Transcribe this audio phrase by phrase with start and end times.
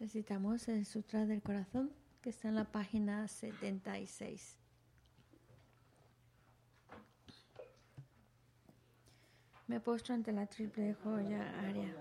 [0.00, 4.58] Necesitamos el Sutra del Corazón, que está en la página 76.
[9.66, 11.94] Me postro ante la triple joya área.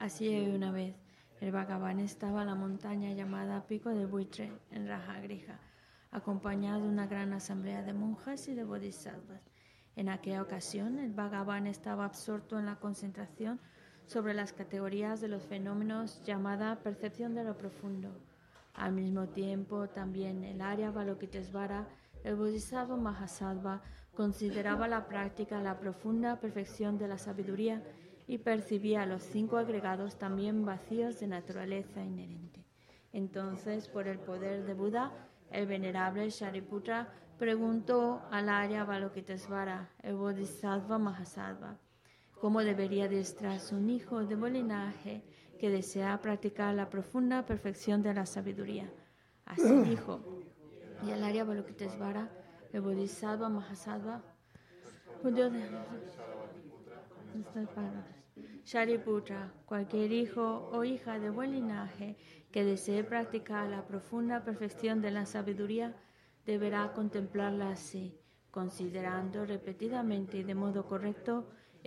[0.00, 0.96] Así una vez,
[1.40, 5.60] el Bhagavan estaba en la montaña llamada Pico de Buitre, en Raja Grija,
[6.10, 9.42] acompañado de una gran asamblea de monjas y de bodhisattvas.
[9.94, 13.60] En aquella ocasión, el Bhagavan estaba absorto en la concentración
[14.08, 18.08] sobre las categorías de los fenómenos llamada percepción de lo profundo.
[18.72, 21.86] Al mismo tiempo, también el área Balokitesvara,
[22.24, 23.82] el Bodhisattva Mahasattva,
[24.16, 27.82] consideraba la práctica la profunda perfección de la sabiduría
[28.26, 32.64] y percibía los cinco agregados también vacíos de naturaleza inherente.
[33.12, 35.12] Entonces, por el poder de Buda,
[35.50, 41.76] el venerable Shariputra preguntó al Arya Balokitesvara, el Bodhisattva Mahasattva,
[42.40, 45.22] cómo debería adiestrarse un hijo de buen linaje
[45.58, 48.90] que desea practicar la profunda perfección de la sabiduría.
[49.44, 50.20] Así dijo,
[51.04, 52.30] y el área Balokitesvara,
[52.72, 54.22] el Bodhisattva Mahasattva,
[58.64, 62.16] Shariputra, cualquier hijo o hija de buen linaje
[62.52, 65.96] que desee practicar la profunda perfección de la sabiduría,
[66.46, 68.16] deberá contemplarla así,
[68.50, 71.48] considerando repetidamente y de modo correcto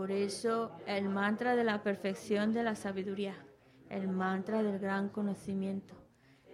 [0.00, 3.34] Por eso el mantra de la perfección de la sabiduría,
[3.90, 5.94] el mantra del gran conocimiento,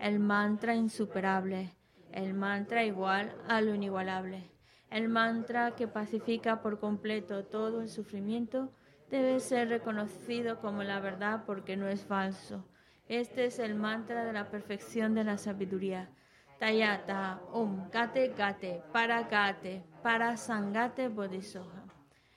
[0.00, 1.72] el mantra insuperable,
[2.10, 4.50] el mantra igual a lo inigualable,
[4.90, 8.72] el mantra que pacifica por completo todo el sufrimiento,
[9.10, 12.68] debe ser reconocido como la verdad porque no es falso.
[13.06, 16.10] Este es el mantra de la perfección de la sabiduría.
[16.58, 21.75] Tayata, Om, Gate, Gate, Para Gate, Para Sangate, Bodhisoha.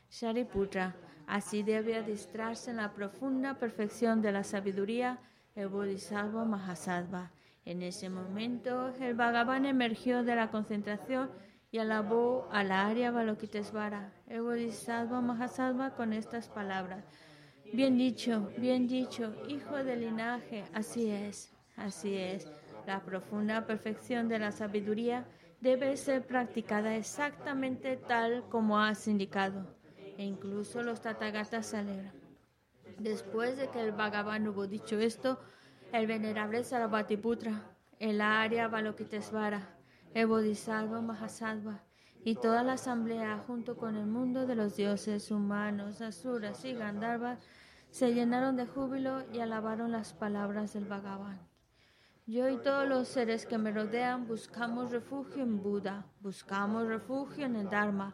[0.10, 0.96] Shariputra,
[1.28, 5.20] así debe adistrarse en la profunda perfección de la sabiduría
[5.56, 7.32] el Bodhisattva Mahasattva.
[7.66, 11.30] En ese momento, el Bhagavan emergió de la concentración
[11.72, 17.06] y alabó a la Arya Balokitesvara, el Bodhisattva Mahasattva, con estas palabras.
[17.72, 22.52] Bien dicho, bien dicho, hijo del linaje, así es, así es.
[22.88, 25.28] La profunda perfección de la sabiduría
[25.62, 29.79] debe ser practicada exactamente tal como has indicado.
[30.20, 32.12] E incluso los Tathagatas se alegran.
[32.98, 35.40] Después de que el Bhagavan hubo dicho esto,
[35.94, 37.64] el venerable Sarabhatiputra,
[38.00, 39.78] el Arya Balokitesvara,
[40.14, 41.86] el Bodhisattva Mahasattva
[42.26, 47.40] y toda la asamblea junto con el mundo de los dioses humanos, asuras y gandharvas
[47.90, 51.40] se llenaron de júbilo y alabaron las palabras del Bhagavan.
[52.28, 57.56] Yo y todos los seres que me rodean buscamos refugio en Buda, buscamos refugio en
[57.56, 58.14] el Dharma,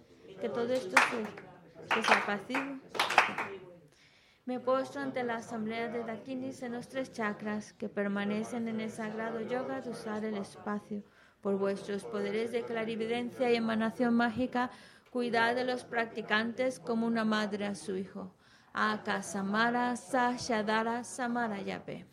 [0.41, 2.81] que todo esto se, se
[4.45, 8.89] me postro ante la asamblea de Dakinis en los tres chakras que permanecen en el
[8.89, 11.03] sagrado yoga de usar el espacio.
[11.41, 14.71] Por vuestros poderes de clarividencia y emanación mágica,
[15.11, 18.33] cuidad de los practicantes como una madre a su hijo.
[18.73, 22.07] Akasamara Sashadara Samarayape.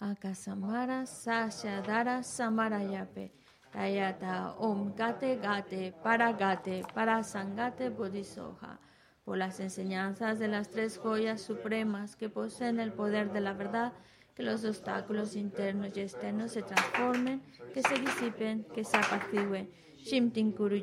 [0.00, 3.32] Akasamara Sashadara Samarayape.
[3.70, 8.78] Tayata Om Gate Gate Para Gate Para Sangate Bodhisoha.
[9.26, 13.92] Por las enseñanzas de las tres joyas supremas que poseen el poder de la verdad,
[14.34, 17.42] que los obstáculos internos y externos se transformen,
[17.74, 19.70] que se disipen, que se apacigüen.
[19.98, 20.76] Shimtin Kuru.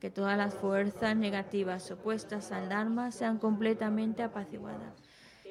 [0.00, 5.07] Que todas las fuerzas negativas opuestas al Dharma sean completamente apaciguadas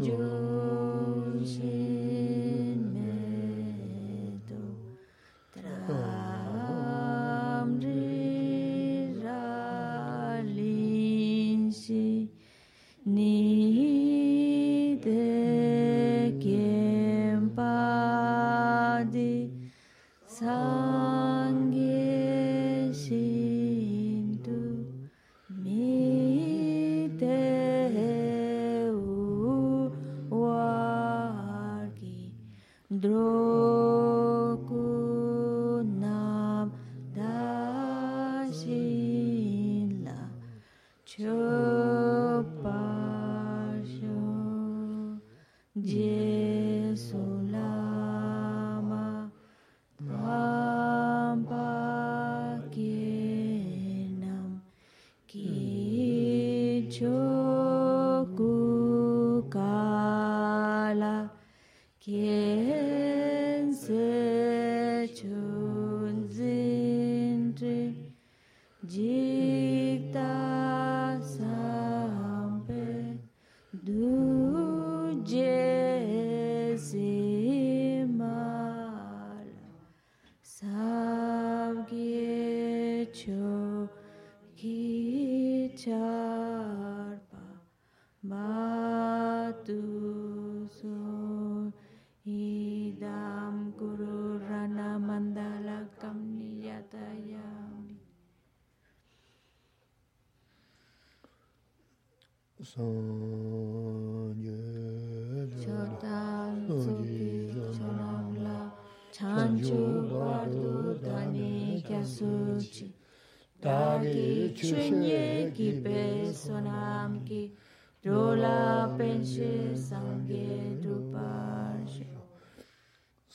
[0.00, 1.66] Joseph.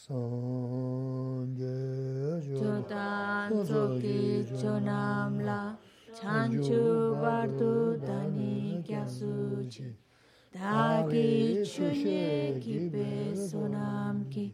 [0.04, 1.80] sanje
[2.60, 5.60] jodan zoki jonamla
[6.20, 6.80] chanchu
[7.22, 7.74] bardu
[8.08, 9.88] dani gyasuchi
[10.56, 13.12] dagi chunye kipe
[13.48, 14.46] sonamki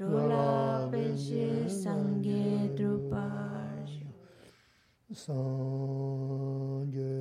[0.00, 1.46] rola penshi
[1.82, 3.94] sangye drupash
[5.22, 7.14] sanje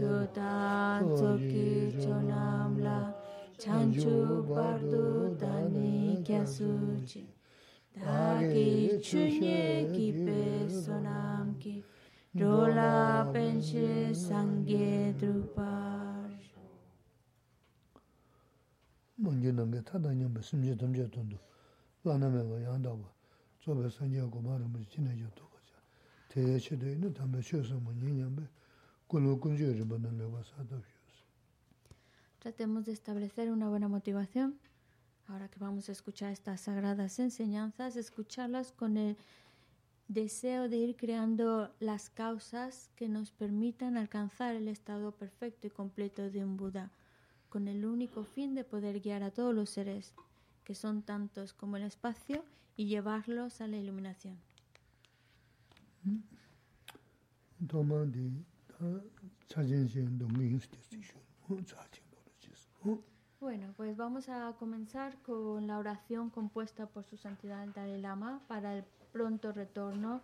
[0.00, 1.68] jodan zoki
[2.02, 3.15] jonamla
[3.58, 7.26] chanchu bardu dani kyasuchi
[7.94, 11.84] dagi chunye kipe sonamki
[12.34, 16.30] rola penche sangye drupar.
[19.18, 21.38] Mungye nange tada nyamba simje tamje tundu
[22.04, 23.08] lana mewa yandawa
[23.60, 25.78] tsobe sangye kumaramu jina yoto kacha
[26.28, 28.42] teye chido inu tambe chosa mungye nyambe.
[29.08, 30.95] Kulu kunjo riba nalewa sadavyo
[32.46, 34.56] Tratemos de establecer una buena motivación.
[35.26, 39.16] Ahora que vamos a escuchar estas sagradas enseñanzas, escucharlas con el
[40.06, 46.30] deseo de ir creando las causas que nos permitan alcanzar el estado perfecto y completo
[46.30, 46.92] de un Buda,
[47.48, 50.14] con el único fin de poder guiar a todos los seres,
[50.62, 52.44] que son tantos como el espacio,
[52.76, 54.38] y llevarlos a la iluminación.
[57.58, 58.06] doma
[63.40, 68.40] Bueno, pues vamos a comenzar con la oración compuesta por su santidad el Dalai Lama
[68.48, 70.20] para el pronto retorno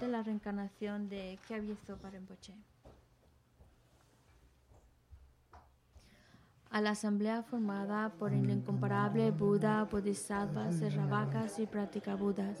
[0.00, 2.54] de la reencarnación de Kyaviso Parenpoche.
[6.76, 11.66] A la asamblea formada por el incomparable Buda, Bodhisattvas, Serravakas y
[12.18, 12.58] Budas,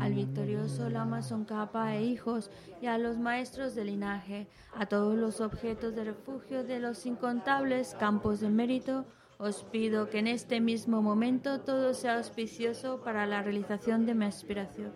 [0.00, 5.42] al victorioso Lama Tsongkhapa e hijos, y a los maestros del linaje, a todos los
[5.42, 9.04] objetos de refugio de los incontables campos de mérito,
[9.36, 14.24] os pido que en este mismo momento todo sea auspicioso para la realización de mi
[14.24, 14.92] aspiración.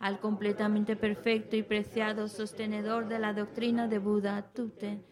[0.00, 5.04] Al completamente perfecto y preciado sostenedor de la doctrina de Buda, Tuten,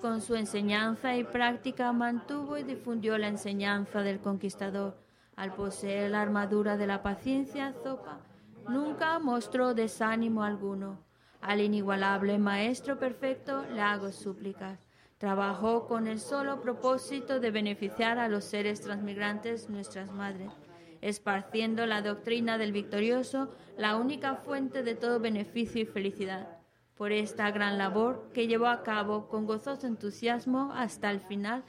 [0.00, 4.96] con su enseñanza y práctica mantuvo y difundió la enseñanza del conquistador.
[5.36, 8.20] Al poseer la armadura de la paciencia, Zopa
[8.68, 10.98] nunca mostró desánimo alguno.
[11.40, 14.86] Al inigualable Maestro Perfecto le hago súplicas.
[15.18, 20.50] Trabajó con el solo propósito de beneficiar a los seres transmigrantes, nuestras madres,
[21.02, 26.59] esparciendo la doctrina del victorioso, la única fuente de todo beneficio y felicidad.
[27.00, 31.64] Por esta gran labor que llevó a cabo con gozoso entusiasmo hasta el final,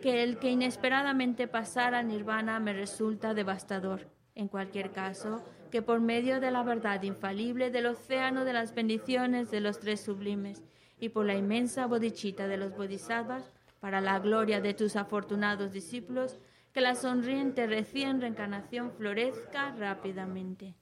[0.00, 4.08] que el que inesperadamente pasara a Nirvana me resulta devastador.
[4.34, 9.50] En cualquier caso, que por medio de la verdad infalible del océano de las bendiciones
[9.50, 10.62] de los tres sublimes
[10.98, 16.38] y por la inmensa bodichita de los bodhisattvas, para la gloria de tus afortunados discípulos,
[16.72, 20.74] que la sonriente recién reencarnación florezca rápidamente.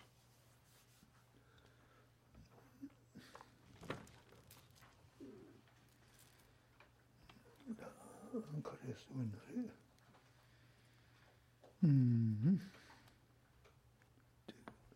[11.81, 12.59] mm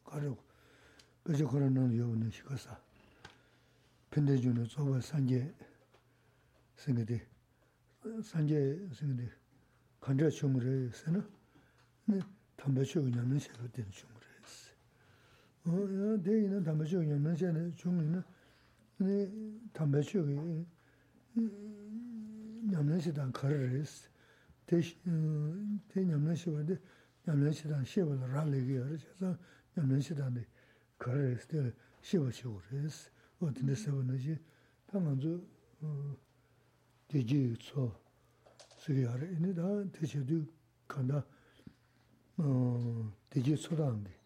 [0.05, 0.36] kare
[1.24, 2.77] peche kore nang yo na shikasa
[4.10, 5.53] pende ju na zoba sanje
[6.75, 7.21] singade
[8.21, 9.31] sanje singade
[10.00, 11.24] kandra chumure sena
[12.05, 12.19] ne
[12.55, 14.74] tambe chogu nyamna shiro ten chumure se
[15.65, 18.24] o ya de ina tambe chogu nyamna shiro chumure na
[18.98, 19.29] ne
[19.71, 20.65] tambe chogu
[22.71, 24.14] 냠내시단 거르스 대 냠내시바데 냠내시단
[24.66, 26.76] tē ñamlā shīwa dē,
[27.26, 29.30] ñamlā shīdān shīwa lā rā lē gīyā rā, shīsā
[29.76, 30.42] ñamlā shīdān dē
[30.99, 31.70] kārā rēs, tē lā
[32.02, 32.99] shīwa shīwa rēs,
[33.38, 34.35] wā tē ndē sēwa nā shī,
[34.90, 35.35] tā ngā dzū
[37.06, 37.87] tē jī yī tsō
[38.82, 40.40] sī gīyā rā, inī dā tē shī dū
[40.90, 41.23] kāndā
[43.30, 44.16] tē jī tsō dā ngī,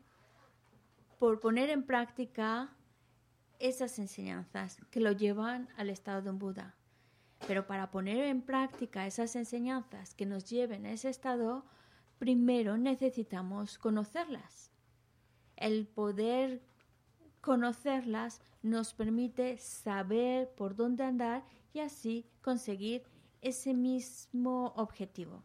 [1.19, 2.69] por poner en práctica
[3.59, 6.75] esas enseñanzas que lo llevan al estado de un Buda.
[7.47, 11.65] Pero para poner en práctica esas enseñanzas que nos lleven a ese estado,
[12.17, 14.71] primero necesitamos conocerlas.
[15.55, 16.61] El poder
[17.41, 23.03] conocerlas nos permite saber por dónde andar y así conseguir
[23.41, 25.43] ese mismo objetivo.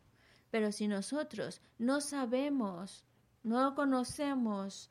[0.50, 3.04] Pero si nosotros no sabemos,
[3.42, 4.90] no conocemos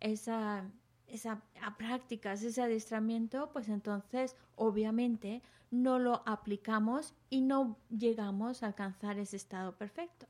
[0.00, 0.70] esa,
[1.08, 8.68] esa a prácticas, ese adiestramiento, pues entonces obviamente no lo aplicamos y no llegamos a
[8.68, 10.26] alcanzar ese estado perfecto.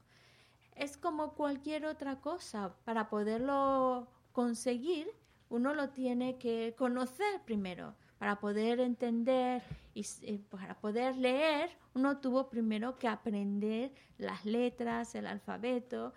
[0.75, 5.09] Es como cualquier otra cosa, para poderlo conseguir,
[5.49, 7.95] uno lo tiene que conocer primero.
[8.19, 9.63] Para poder entender
[9.95, 16.13] y eh, para poder leer, uno tuvo primero que aprender las letras, el alfabeto.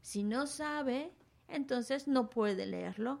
[0.00, 1.12] Si no sabe,
[1.46, 3.20] entonces no puede leerlo.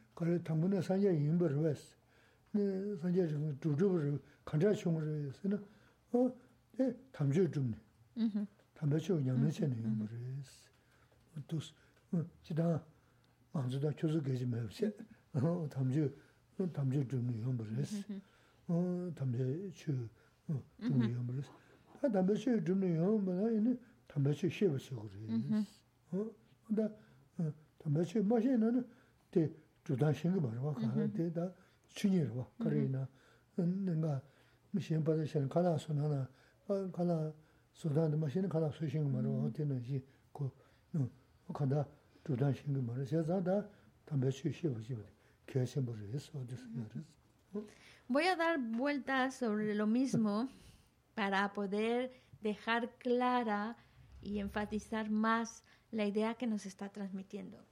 [0.21, 1.95] 그래 당분에 산제 임벌 했어.
[2.51, 5.57] 네 산제 좀 주주로 간자 총으로 했으나
[6.11, 6.31] 어
[6.77, 7.73] 네, 담주 좀.
[8.17, 8.45] 음.
[8.75, 10.07] 담배초 그냥 내세네 임벌
[10.37, 10.69] 했어.
[11.47, 11.57] 또
[12.43, 12.83] 지다
[13.51, 14.93] 만주다 교수 계지 매세.
[15.33, 16.13] 어 담주
[16.71, 17.97] 담주 좀 임벌 했어.
[18.67, 20.07] 어 담배 추
[20.79, 21.51] 임벌 했어.
[22.03, 23.75] 아 담배초 좀 임벌 했네.
[24.05, 25.65] 담배초 쉐버서 그래.
[26.11, 26.29] 어
[26.67, 26.87] 근데
[27.79, 28.87] 담배초 마시는
[29.31, 29.49] 때
[48.07, 50.49] Voy a dar vueltas sobre lo mismo
[51.15, 53.77] para poder dejar clara
[54.21, 57.65] y enfatizar más la idea que nos está transmitiendo.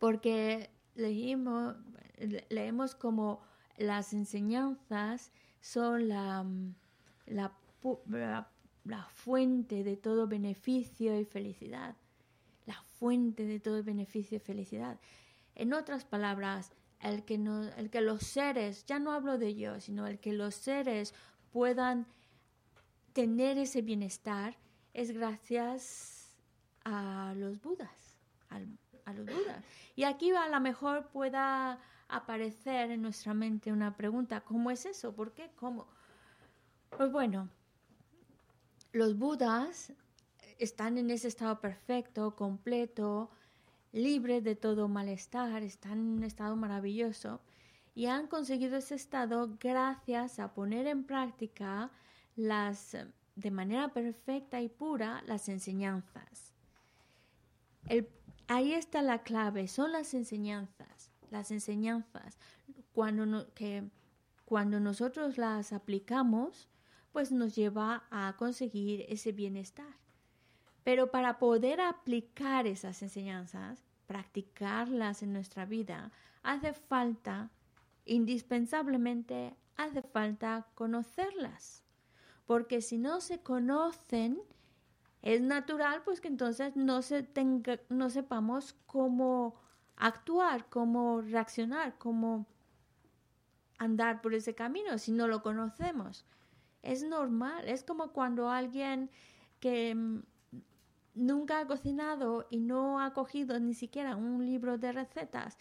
[0.00, 1.76] Porque leímos,
[2.48, 3.40] leemos como
[3.76, 6.44] las enseñanzas son la,
[7.26, 7.52] la,
[8.84, 11.96] la fuente de todo beneficio y felicidad.
[12.66, 14.98] La fuente de todo beneficio y felicidad.
[15.54, 19.80] En otras palabras, el que, no, el que los seres, ya no hablo de yo,
[19.80, 21.14] sino el que los seres
[21.52, 22.06] puedan
[23.12, 24.56] tener ese bienestar
[24.94, 26.38] es gracias
[26.84, 28.18] a los budas,
[29.96, 35.14] Y aquí a lo mejor pueda aparecer en nuestra mente una pregunta, ¿cómo es eso?
[35.14, 35.50] ¿Por qué?
[35.56, 35.86] ¿Cómo?
[36.96, 37.48] Pues bueno,
[38.92, 39.92] los budas
[40.58, 43.30] están en ese estado perfecto, completo,
[43.92, 47.40] libres de todo malestar, están en un estado maravilloso
[47.94, 51.90] y han conseguido ese estado gracias a poner en práctica
[52.36, 52.96] las
[53.36, 56.52] de manera perfecta y pura las enseñanzas.
[58.50, 62.36] Ahí está la clave, son las enseñanzas, las enseñanzas.
[62.92, 63.88] Cuando, que,
[64.44, 66.68] cuando nosotros las aplicamos,
[67.12, 69.94] pues nos lleva a conseguir ese bienestar.
[70.82, 76.10] Pero para poder aplicar esas enseñanzas, practicarlas en nuestra vida,
[76.42, 77.50] hace falta,
[78.04, 81.84] indispensablemente, hace falta conocerlas.
[82.46, 84.42] Porque si no se conocen,
[85.22, 89.54] es natural pues que entonces no, se tenga, no sepamos cómo
[89.96, 92.46] actuar, cómo reaccionar, cómo
[93.78, 96.24] andar por ese camino si no lo conocemos.
[96.82, 99.10] Es normal, es como cuando alguien
[99.60, 100.22] que mm,
[101.14, 105.58] nunca ha cocinado y no ha cogido ni siquiera un libro de recetas,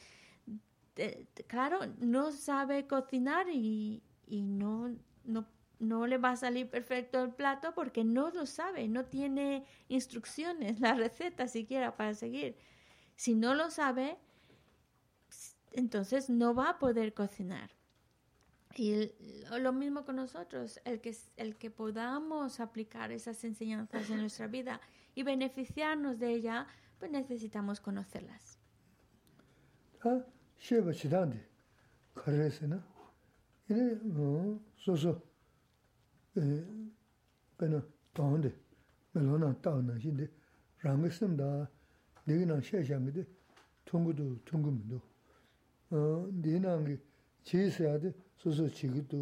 [1.48, 4.94] claro, no sabe cocinar y, no,
[5.24, 5.46] no,
[5.80, 10.80] no, le va a salir perfecto el plato porque no lo sabe, no tiene instrucciones,
[10.80, 12.56] la receta siquiera para seguir.
[13.16, 14.18] Si no lo sabe,
[15.72, 17.72] entonces no va a poder cocinar.
[18.76, 19.12] Y
[19.60, 24.80] lo mismo con nosotros, el que, el que podamos aplicar esas enseñanzas en nuestra vida
[25.16, 26.68] y beneficiarnos de ella,
[27.00, 28.60] pues necesitamos conocerlas.
[30.04, 30.20] Ah,
[37.60, 37.82] pēnā
[38.16, 38.52] tāndi,
[39.16, 40.28] mēlō nā tāw nā shīndi,
[40.84, 41.50] rāngi sīmdā,
[42.28, 43.26] dīgī nā shē shāngi dī,
[43.90, 45.00] tūngu dū, tūngu mi dū.
[46.44, 46.98] Dī nā ngi,
[47.48, 49.22] chī siyā dī, sūsū chī gī dū,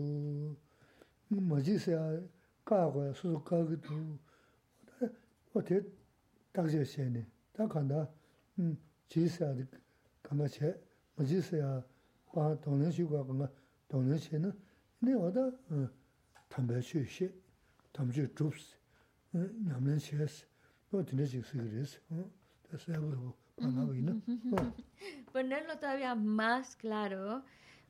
[1.49, 2.01] mā chī siyā,
[2.67, 3.99] kā guayā, sūsū kā gī dū,
[5.55, 5.81] wā tē
[6.53, 7.25] tāk shē shē nī,
[7.57, 8.05] tā kāndā,
[9.09, 9.67] chī siyā dī,
[10.27, 10.73] kāngā chē,
[11.17, 11.71] mā chī siyā,
[12.33, 13.47] pā tōng nā shī guā, kāngā
[13.89, 14.51] tōng nā shē nā,
[15.07, 15.47] nī wā tā,
[16.56, 17.32] 담배 쉬시
[17.92, 18.76] 담주 줍스
[19.30, 20.46] 남는 쉬스
[20.90, 22.30] 또 드네지 쓰그레스 어
[22.68, 24.22] 그래서 해보고 하고 있는
[25.32, 27.42] ponerlo todavía más claro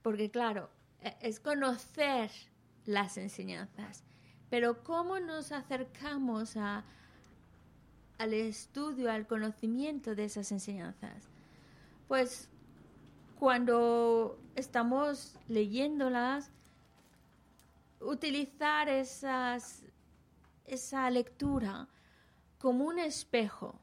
[0.02, 0.68] porque claro
[1.02, 2.30] E, es conocer
[2.86, 4.04] las enseñanzas.
[4.50, 6.84] Pero ¿cómo nos acercamos a,
[8.18, 11.28] al estudio, al conocimiento de esas enseñanzas?
[12.08, 12.48] Pues
[13.38, 16.50] cuando estamos leyéndolas,
[17.99, 19.59] utilizar esa
[21.09, 21.87] lectura
[22.57, 23.79] como un espejo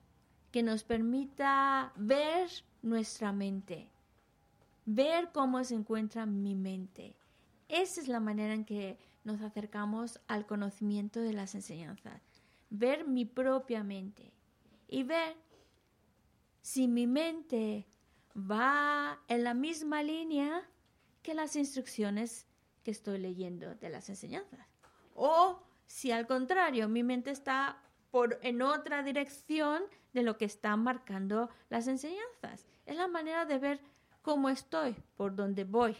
[0.50, 2.48] que nos permita ver
[2.82, 3.90] nuestra mente
[4.86, 7.16] ver cómo se encuentra mi mente.
[7.68, 12.20] Esa es la manera en que nos acercamos al conocimiento de las enseñanzas.
[12.70, 14.32] Ver mi propia mente
[14.88, 15.36] y ver
[16.60, 17.86] si mi mente
[18.36, 20.68] va en la misma línea
[21.22, 22.46] que las instrucciones
[22.84, 24.68] que estoy leyendo de las enseñanzas.
[25.14, 30.84] O si al contrario, mi mente está por, en otra dirección de lo que están
[30.84, 32.66] marcando las enseñanzas.
[32.86, 33.80] Es la manera de ver
[34.22, 35.96] cómo estoy, por dónde voy.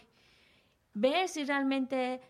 [0.93, 2.21] Ver si realmente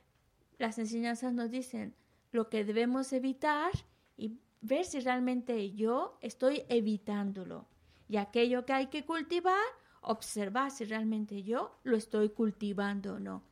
[0.57, 1.93] las enseñanzas nos dicen
[2.31, 3.71] lo que debemos evitar
[4.17, 7.67] y ver si realmente yo estoy evitándolo.
[8.07, 9.63] Y aquello que hay que cultivar,
[10.01, 13.43] observar si realmente yo lo estoy cultivando o no.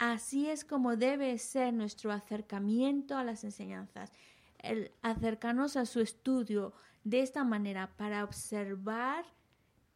[0.00, 4.10] Así es como debe ser nuestro acercamiento a las enseñanzas,
[4.58, 6.72] el acercarnos a su estudio
[7.04, 9.26] de esta manera para observar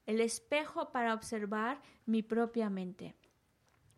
[0.05, 3.15] el espejo para observar mi propia mente.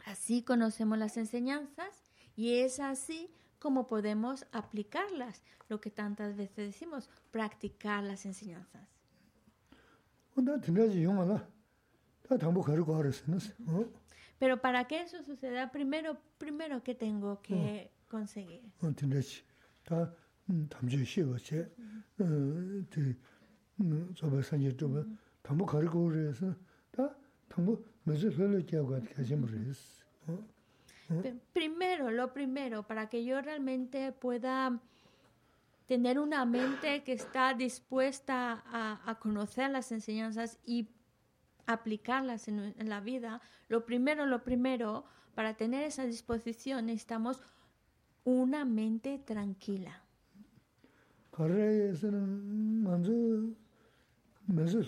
[0.04, 2.04] Así conocemos las enseñanzas
[2.36, 8.88] y es así como podemos aplicarlas, lo que tantas veces decimos, practicar las enseñanzas.
[14.38, 18.62] Pero para que eso suceda, primero, primero que tengo que conseguir.
[31.52, 34.80] Primero, lo primero, para que yo realmente pueda
[35.86, 40.88] tener una mente que está dispuesta a, conocer las enseñanzas y
[41.66, 47.42] aplicarlas en, la vida, lo primero, lo primero, para tener esa disposición necesitamos
[48.24, 50.02] una mente tranquila.
[54.46, 54.80] mēsī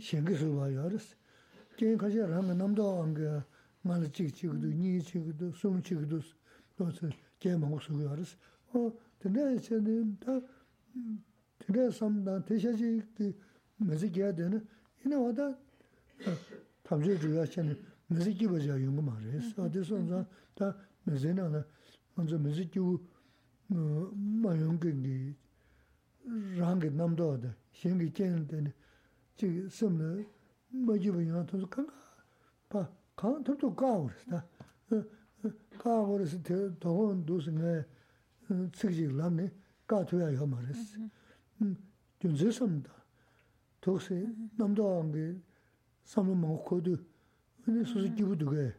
[0.00, 1.14] shengi sulwa yaris.
[1.76, 3.44] Kien kashi rama namda wanga
[3.84, 6.22] mala chik chikudu, nyi chikudu, sum chikudu,
[6.76, 8.36] dosi kien mangu sugu yaris.
[8.74, 10.40] O, tindaya chani, ta,
[11.58, 13.34] tindaya samdan, tesha chiki
[13.78, 14.62] mazi kya dana,
[15.04, 15.58] ina wada
[16.82, 17.76] tamze dhruya chani
[18.08, 19.52] mazi kiba jaya yungu ma res.
[19.58, 21.64] O, deso nza, ta mazi na na,
[22.16, 23.00] nza mazi kibu
[23.68, 25.36] ma yungu ngi
[26.56, 28.72] rangi namda wada, shengi kien dana,
[29.36, 30.24] chik simla
[30.70, 31.92] ma jiba yunga tunzu kanga
[32.68, 34.42] pa kanga tunzu kaa warisi na
[35.82, 37.84] kaa warisi te togon dusi nga
[38.72, 39.50] tsik chik lamni
[39.86, 41.00] kaa tuya yo marisi
[42.20, 42.90] junzi samda
[43.80, 44.16] toksi
[44.58, 45.40] namda wangi
[46.04, 46.94] samla mangu kodu
[47.66, 48.74] ini susu jibu duge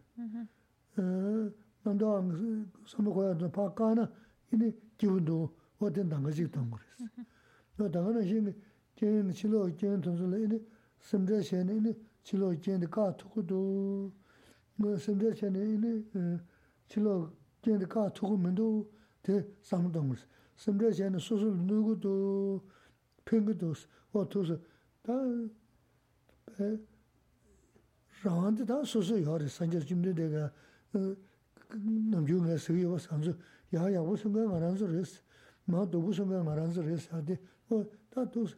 [1.84, 4.10] namda wangi samla koya duna pa kaa na
[4.54, 7.06] ini jibu dugu waten danga chik tangu warisi
[7.94, 8.54] danga na shingi
[8.96, 10.60] kien chilo kien tumsu la ini
[11.00, 14.12] samdra shene ini chilo kien di kaa tuku du.
[14.80, 16.40] Samdra shene ini e,
[16.88, 18.88] chilo kien di kaa tuku mendo
[19.22, 20.26] te samdongus
[20.58, 22.62] samdra shene susul nugu du
[23.24, 23.74] pingu du
[24.14, 24.60] o tusu
[25.04, 25.14] ta
[26.60, 26.80] e,
[28.24, 30.52] rāndi ta susu yāri sanjar jimdi dega
[30.94, 31.16] e,
[32.12, 33.36] namgyu nga sigi wa sanzu
[33.72, 35.22] yaa yaa wusunga nga ranzu res
[35.66, 37.38] maa dubu sunga nga ranzu res yaa di
[37.70, 38.58] o ta tusu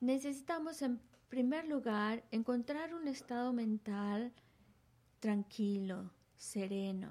[0.00, 0.82] Necesitamos
[1.28, 4.32] primer lugar, encontrar un estado mental
[5.18, 7.10] tranquilo, sereno.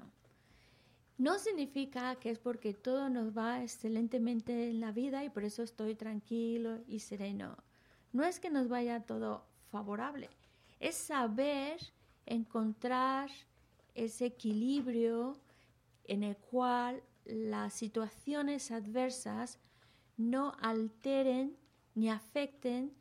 [1.18, 5.62] No significa que es porque todo nos va excelentemente en la vida y por eso
[5.62, 7.56] estoy tranquilo y sereno.
[8.12, 10.30] No es que nos vaya todo favorable,
[10.80, 11.78] es saber
[12.24, 13.30] encontrar
[13.94, 15.38] ese equilibrio
[16.04, 19.58] en el cual las situaciones adversas
[20.16, 21.56] no alteren
[21.94, 22.92] ni afecten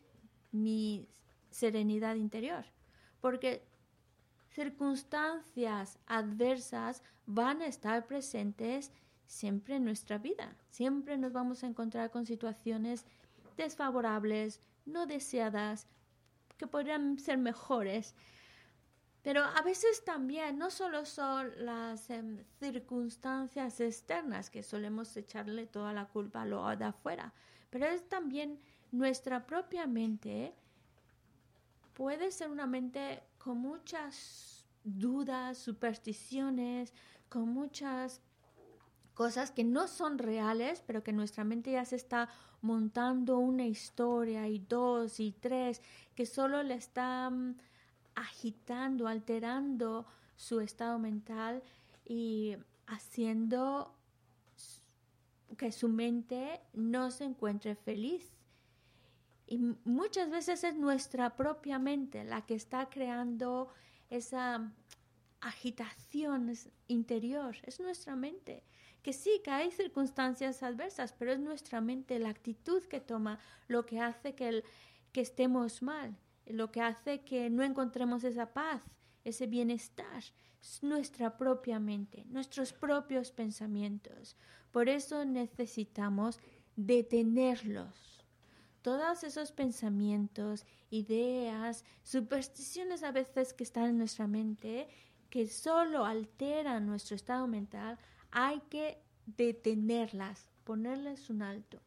[0.52, 1.08] mi
[1.50, 2.66] serenidad interior,
[3.22, 3.64] porque
[4.50, 8.92] circunstancias adversas van a estar presentes
[9.28, 10.56] siempre en nuestra vida.
[10.70, 13.06] Siempre nos vamos a encontrar con situaciones
[13.58, 15.88] desfavorables, no deseadas,
[16.58, 18.16] que podrían ser mejores.
[19.22, 25.94] Pero a veces también no solo son las em, circunstancias externas que solemos echarle toda
[25.94, 27.34] la culpa a lo de afuera,
[27.70, 28.60] pero es también
[28.92, 30.54] nuestra propia mente
[31.94, 36.94] puede ser una mente con muchas dudas, supersticiones,
[37.28, 38.22] con muchas
[39.16, 42.30] cosas que no son reales, pero que nuestra mente ya se está
[42.62, 45.82] montando una historia y dos y tres,
[46.14, 47.60] que solo le están
[48.14, 51.64] agitando, alterando su estado mental
[52.06, 53.96] y haciendo
[55.58, 58.36] que su mente no se encuentre feliz
[59.48, 63.70] y muchas veces es nuestra propia mente la que está creando
[64.10, 64.72] esa
[65.42, 66.52] agitación
[66.88, 68.64] interior, es nuestra mente.
[69.06, 73.38] Que sí, que hay circunstancias adversas, pero es nuestra mente, la actitud que toma,
[73.68, 74.64] lo que hace que,
[75.12, 78.82] que estemos mal, lo que hace que no encontremos esa paz,
[79.24, 80.24] ese bienestar.
[80.60, 84.38] Es nuestra propia mente, nuestros propios pensamientos.
[84.72, 86.40] Por eso necesitamos
[86.76, 88.26] detenerlos
[88.82, 94.88] todos esos pensamientos, ideas, supersticiones a veces que están en nuestra mente,
[95.30, 98.00] que solo alteran nuestro estado mental,
[98.36, 101.80] hay que detenerlas, ponerles un alto.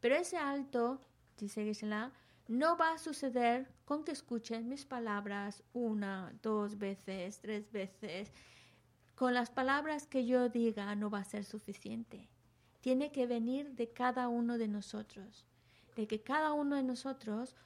[0.00, 1.00] Pero ese alto,
[1.38, 2.12] dice Gisela,
[2.46, 8.32] no va a suceder con que escuchen mis palabras una, dos veces, tres veces.
[9.14, 12.28] Con las palabras que yo diga no va a ser suficiente.
[12.82, 15.48] Tiene que venir de cada uno de nosotros
[15.98, 17.56] de que cada uno de nosotros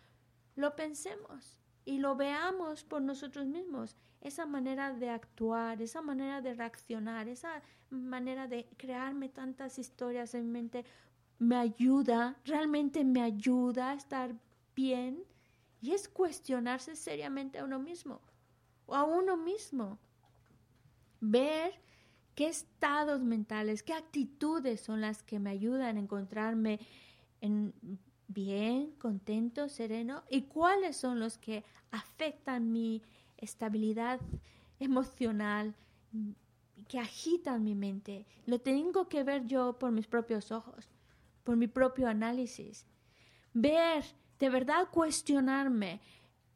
[0.56, 3.96] lo pensemos y lo veamos por nosotros mismos.
[4.20, 10.52] Esa manera de actuar, esa manera de reaccionar, esa manera de crearme tantas historias en
[10.52, 10.84] mente,
[11.38, 14.34] me ayuda, realmente me ayuda a estar
[14.76, 15.24] bien.
[15.80, 18.20] Y es cuestionarse seriamente a uno mismo
[18.86, 19.98] o a uno mismo.
[21.20, 21.72] Ver
[22.36, 26.78] qué estados mentales, qué actitudes son las que me ayudan a encontrarme
[27.40, 27.74] en
[28.32, 33.02] bien, contento, sereno, y cuáles son los que afectan mi
[33.36, 34.20] estabilidad
[34.78, 35.74] emocional,
[36.88, 38.26] que agitan mi mente.
[38.46, 40.88] Lo tengo que ver yo por mis propios ojos,
[41.44, 42.86] por mi propio análisis.
[43.54, 44.04] Ver,
[44.38, 46.00] de verdad cuestionarme.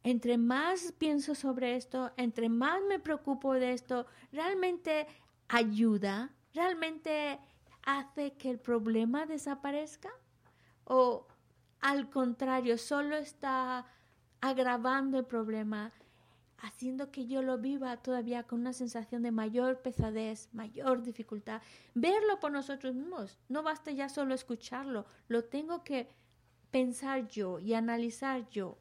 [0.03, 5.07] Entre más pienso sobre esto, entre más me preocupo de esto, realmente
[5.49, 7.39] ayuda, realmente
[7.83, 10.11] hace que el problema desaparezca
[10.85, 11.27] o
[11.81, 13.87] al contrario, solo está
[14.41, 15.93] agravando el problema,
[16.59, 21.61] haciendo que yo lo viva todavía con una sensación de mayor pesadez, mayor dificultad.
[21.95, 26.09] Verlo por nosotros mismos, no basta ya solo escucharlo, lo tengo que
[26.71, 28.79] pensar yo y analizar yo.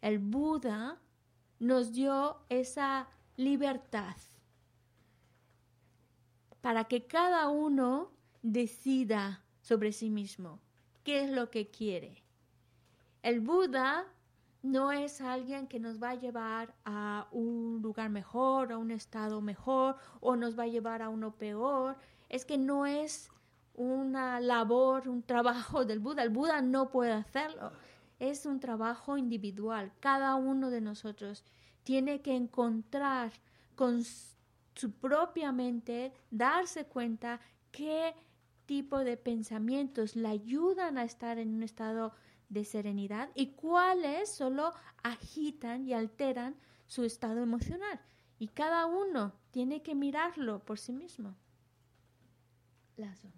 [0.00, 0.98] El Buda
[1.58, 4.16] nos dio esa libertad
[6.60, 8.10] para que cada uno
[8.42, 10.60] decida sobre sí mismo
[11.04, 12.21] qué es lo que quiere.
[13.22, 14.04] El Buda
[14.62, 19.40] no es alguien que nos va a llevar a un lugar mejor, a un estado
[19.40, 21.96] mejor, o nos va a llevar a uno peor.
[22.28, 23.30] Es que no es
[23.74, 26.22] una labor, un trabajo del Buda.
[26.22, 27.72] El Buda no puede hacerlo.
[28.18, 29.92] Es un trabajo individual.
[30.00, 31.44] Cada uno de nosotros
[31.84, 33.32] tiene que encontrar
[33.74, 38.14] con su propia mente, darse cuenta qué
[38.66, 42.12] tipo de pensamientos le ayudan a estar en un estado
[42.52, 46.54] de serenidad y cuáles solo agitan y alteran
[46.86, 48.00] su estado emocional.
[48.38, 51.34] Y cada uno tiene que mirarlo por sí mismo.
[52.96, 53.28] Lazo.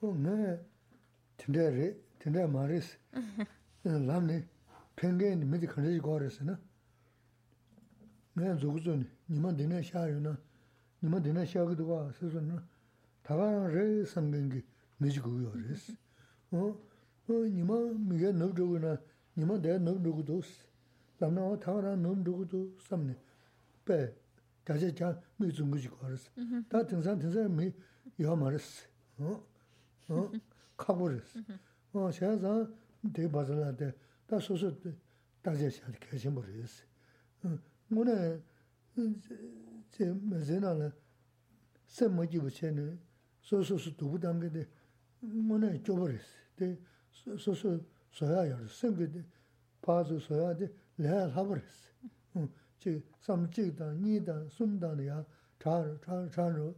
[0.00, 0.58] Oh, no.
[2.48, 2.98] Maris.
[8.34, 8.56] Na.
[8.56, 10.38] Zuguzo ni, nima na.
[11.02, 11.20] Nima
[13.68, 14.64] re samgengi
[15.00, 15.96] res.
[16.50, 16.80] Oh,
[17.34, 17.76] nima
[18.08, 18.98] miga nub dhugu na,
[19.36, 20.46] nima daya nub dhugu dhus.
[21.20, 23.16] Lamna awa thang ra nub dhugu dhu samne.
[23.84, 24.14] Pe,
[24.64, 26.30] dhaja chan mi zungu jigo haris.
[26.68, 27.72] Ta tingsan tingsan mi
[28.16, 28.86] yaw maris.
[30.76, 31.36] Kago haris.
[31.92, 32.68] Shaya zang
[33.02, 33.94] daya bazala daya,
[34.26, 34.70] ta susu
[35.42, 36.84] dhaja chan kashin boris.
[37.90, 38.42] Mune,
[39.90, 40.92] 제 메제나는
[41.86, 42.98] sem ma jibu chene,
[43.40, 44.66] so so so dubu damge de,
[45.22, 46.26] mune chobaris.
[46.54, 46.76] De,
[47.17, 47.79] 소소
[48.11, 49.23] 소야야 생게데
[49.81, 51.89] 파즈 소야데 레알 하버스
[52.79, 55.25] 지 삼지다 니다 숨다냐
[55.59, 55.99] 잘
[56.31, 56.75] 잘로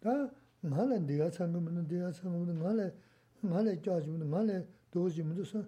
[0.00, 0.10] 다
[0.62, 2.92] 말은 네가 참으면 네가 참으면 말에
[3.40, 5.64] 말에 짜주면 말에 도지면 서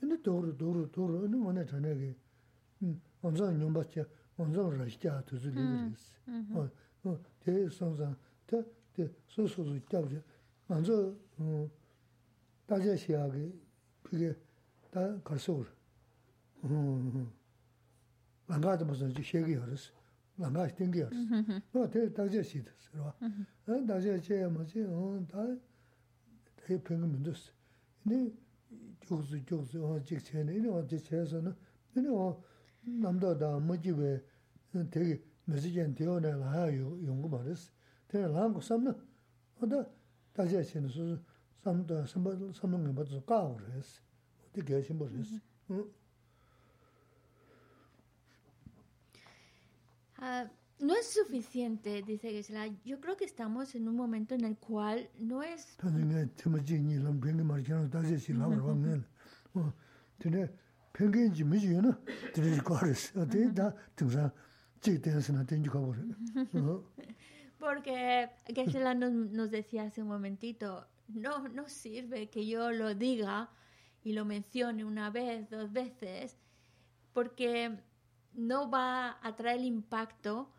[0.00, 2.14] 근데 도로 도로 도로 어느 원에 전에게
[2.82, 4.04] 음 엄청 뇽받지
[4.36, 6.14] 엄청 러시아 두즈리스
[6.54, 10.20] 어어 대성상 대 소소소 잡지
[10.66, 11.68] 먼저 어
[12.66, 13.52] 다시 시작이
[14.10, 14.34] 그게
[14.90, 15.64] 다 가서
[16.64, 17.30] 음
[18.46, 19.92] 랑가도 무슨 지 쉐기 알았어
[20.38, 23.14] 랑가 땡기 알았어 어 대, 다시 시도 봐
[23.66, 25.56] 어, 다시 제 뭐지 어다
[26.56, 27.52] 대평은 문제스
[28.02, 28.32] 근데
[29.06, 31.54] 조수 조수 어 직체네 이거 어제 제에서는
[31.92, 32.40] 근데 어
[32.82, 34.22] 남도다 뭐지 왜
[34.90, 37.70] 되게 메시지엔 되어내 나요 연구 말했어
[38.08, 38.94] 대나 랑고 삼는
[39.60, 39.86] 어다
[40.32, 40.46] 다
[41.66, 44.00] 시 시는 수 samda samba samba nga badzo kao res.
[44.52, 45.30] Te kaya shimbo res.
[50.78, 52.66] no es suficiente, dice Gesela.
[52.84, 55.76] Yo creo que estamos en un momento en el cual no es...
[55.76, 58.94] Tansi nga tema chi nyi lam pengi marikana dazi si lam rwa nga.
[60.18, 60.50] Tene
[60.92, 61.98] pengi nji mi jiyo na,
[62.32, 63.12] tene ji kwa res.
[63.30, 64.32] Te da tingsa
[64.80, 66.14] chi tensi na tenji kwa res.
[67.58, 73.49] Porque Gesela nos, nos decía hace un momentito, no, no sirve que yo lo diga
[74.03, 76.37] y lo mencione una vez, dos veces,
[77.13, 77.79] porque
[78.33, 80.49] no va a traer el impacto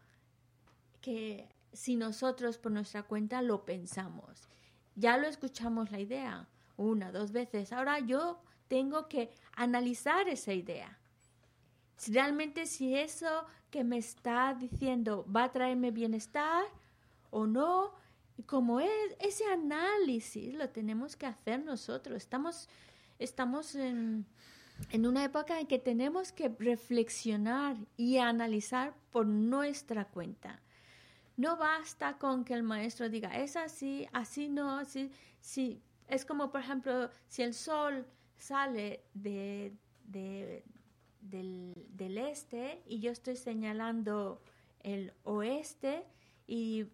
[1.01, 4.49] que si nosotros por nuestra cuenta lo pensamos.
[4.95, 7.73] Ya lo escuchamos la idea una, dos veces.
[7.73, 10.99] Ahora yo tengo que analizar esa idea.
[11.97, 16.65] Si realmente si eso que me está diciendo va a traerme bienestar
[17.31, 17.95] o no,
[18.47, 18.90] como es
[19.21, 22.16] ese análisis lo tenemos que hacer nosotros.
[22.16, 22.68] Estamos,
[23.18, 24.27] estamos en,
[24.90, 30.61] en una época en que tenemos que reflexionar y analizar por nuestra cuenta.
[31.37, 35.81] No basta con que el maestro diga, es así, así no, así, sí.
[36.09, 39.73] Es como, por ejemplo, si el sol sale de,
[40.04, 40.63] de,
[41.21, 44.42] del, del este y yo estoy señalando
[44.81, 46.04] el oeste
[46.46, 46.87] y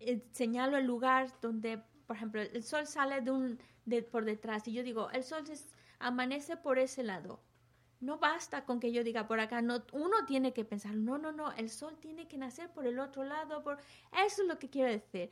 [0.00, 4.66] eh, señalo el lugar donde, por ejemplo, el sol sale de un, de, por detrás
[4.68, 7.40] y yo digo, el sol es, amanece por ese lado.
[8.00, 11.32] No basta con que yo diga por acá, no, uno tiene que pensar, no, no,
[11.32, 13.78] no, el sol tiene que nacer por el otro lado, por
[14.26, 15.30] eso es lo que quiero decir.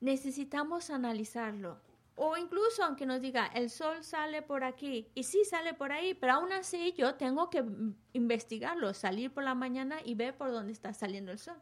[0.00, 1.80] Necesitamos analizarlo.
[2.16, 6.14] O incluso aunque nos diga, el sol sale por aquí, y sí sale por ahí,
[6.14, 7.64] pero aún así yo tengo que
[8.12, 11.56] investigarlo, salir por la mañana y ver por dónde está saliendo el sol.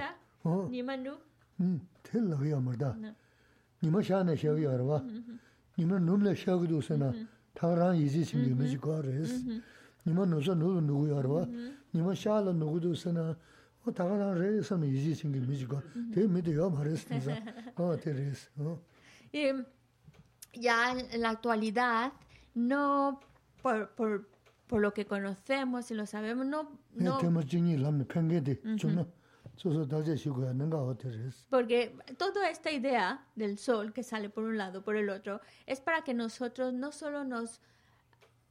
[0.00, 0.25] 어.
[0.69, 1.17] 니만루?
[1.61, 2.95] 음, 텔라위야 말다.
[3.83, 5.03] 니마 샤네 샤위야 봐.
[5.77, 7.13] 니마 놈레 샤기도 세나.
[7.53, 9.61] 타랑 이지 신기 미지 거레스.
[10.05, 11.45] 니마 노서 누구 누구야 봐.
[11.93, 13.37] 니마 샤라 누구도 세나.
[13.83, 15.81] 어 타랑 레서 이지 신기 미지 거.
[16.13, 17.15] 대 미디어 말했어.
[17.75, 18.49] 어, 테레스.
[18.57, 18.79] 어.
[19.33, 19.65] Y
[20.53, 22.11] ya en la actualidad
[22.53, 23.21] no
[23.61, 24.27] por por
[24.67, 27.17] por lo que conocemos y lo sabemos no no
[31.50, 35.80] Porque toda esta idea del sol que sale por un lado, por el otro, es
[35.80, 37.60] para que nosotros no solo nos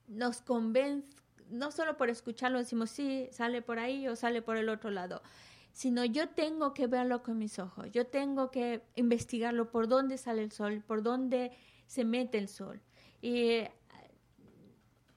[0.08, 1.08] nos convence,
[1.50, 5.22] no solo por escucharlo decimos, sí, sale por ahí o sale por el otro lado,
[5.72, 10.44] sino yo tengo que verlo con mis ojos, yo tengo que investigarlo por dónde sale
[10.44, 11.52] el sol, por dónde
[11.88, 12.82] se mete el sol.
[13.22, 13.62] Y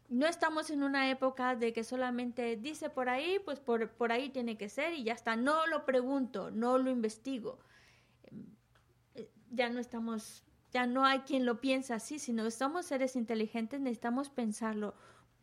[0.09, 4.31] no estamos en una época de que solamente dice por ahí, pues por, por ahí
[4.31, 5.37] tiene que ser y ya está.
[5.37, 7.59] No lo pregunto, no lo investigo.
[9.15, 13.81] Eh, ya no estamos, ya no hay quien lo piensa así, sino somos seres inteligentes,
[13.81, 14.95] necesitamos pensarlo,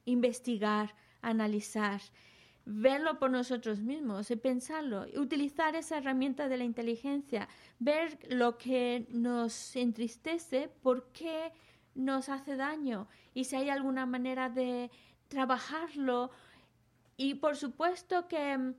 [0.06, 2.02] investigar, analizar,
[2.66, 7.48] verlo por nosotros mismos y pensarlo, utilizar esa herramienta de la inteligencia,
[7.78, 11.52] ver lo que nos entristece, por qué
[11.96, 14.92] nos hace daño y si hay alguna manera de
[15.28, 16.32] trabajarlo.
[17.18, 18.76] Y por supuesto que mm,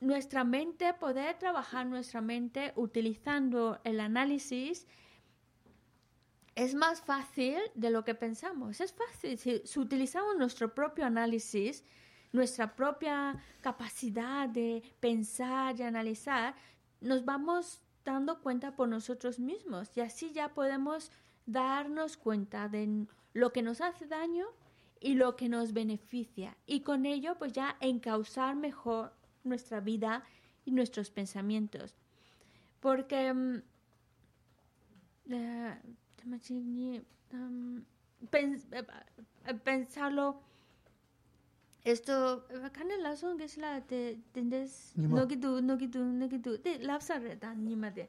[0.00, 4.86] nuestra mente, poder trabajar nuestra mente utilizando el análisis,
[6.54, 8.80] es más fácil de lo que pensamos.
[8.80, 9.38] Es fácil.
[9.38, 11.84] Si, utilizamos nuestro propio análisis,
[12.32, 16.54] nuestra propia capacidad de pensar y analizar,
[17.00, 21.10] nos vamos dando cuenta por nosotros mismos y así ya podemos
[21.46, 24.46] darnos cuenta de lo que nos hace daño
[25.00, 26.56] y lo que nos beneficia.
[26.66, 29.12] Y con ello pues ya encauzar mejor
[29.44, 30.24] nuestra vida
[30.64, 31.94] y nuestros pensamientos.
[32.80, 33.62] Porque um,
[39.64, 40.40] pensarlo
[41.84, 45.26] esto kan la son que es la de tendes no no
[45.62, 45.76] no
[47.90, 48.08] de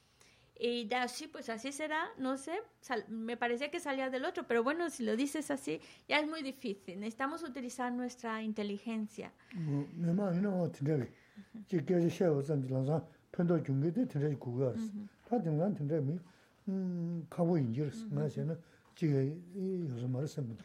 [0.63, 2.51] Y ya sí, pues así será, no sé,
[3.07, 6.43] me parecía que salía del otro, pero bueno, si lo dices así, ya es muy
[6.43, 6.99] difícil.
[6.99, 9.33] Necesitamos utilizar nuestra inteligencia.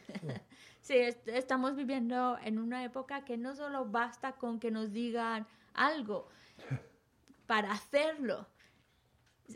[0.82, 0.94] Sí,
[1.26, 5.44] estamos viviendo en una época que no solo basta con que nos digan
[5.74, 6.28] algo
[7.48, 8.46] para hacerlo,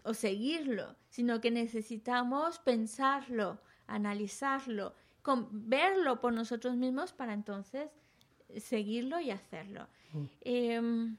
[0.04, 4.94] o seguirlo, sino que necesitamos pensarlo, analizarlo,
[5.50, 7.90] verlo por nosotros mismos para entonces
[8.58, 9.88] seguirlo y hacerlo.
[10.12, 10.24] Mm.
[10.40, 11.16] Em,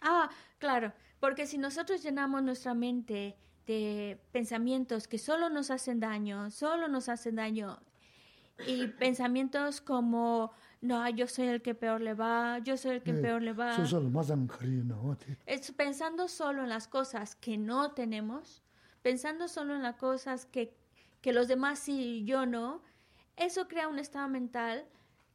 [0.00, 3.36] ah, claro, porque si nosotros llenamos nuestra mente
[3.66, 7.80] de pensamientos que solo nos hacen daño, solo nos hacen daño,
[8.66, 10.52] y pensamientos como
[10.84, 13.74] no, yo soy el que peor le va, yo soy el que peor le va.
[15.46, 18.62] Es pensando solo en las cosas que no tenemos,
[19.02, 20.76] pensando solo en las cosas que,
[21.20, 22.82] que los demás sí y yo no,
[23.36, 24.84] eso crea un estado mental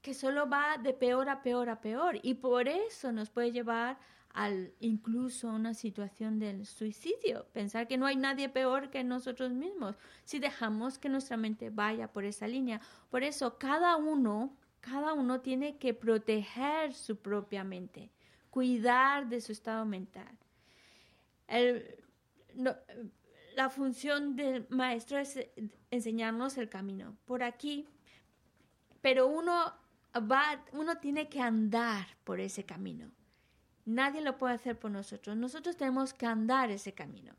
[0.01, 2.19] que solo va de peor a peor a peor.
[2.21, 3.97] Y por eso nos puede llevar
[4.33, 9.51] al incluso a una situación del suicidio, pensar que no hay nadie peor que nosotros
[9.51, 9.97] mismos.
[10.23, 12.79] Si dejamos que nuestra mente vaya por esa línea.
[13.09, 18.09] Por eso cada uno cada uno tiene que proteger su propia mente,
[18.49, 20.37] cuidar de su estado mental.
[23.55, 25.39] la función del maestro es
[25.91, 27.87] enseñarnos el camino por aquí,
[29.01, 29.73] pero uno
[30.15, 33.11] va, uno tiene que andar por ese camino.
[33.85, 35.35] Nadie lo puede hacer por nosotros.
[35.35, 37.33] Nosotros tenemos que andar ese camino.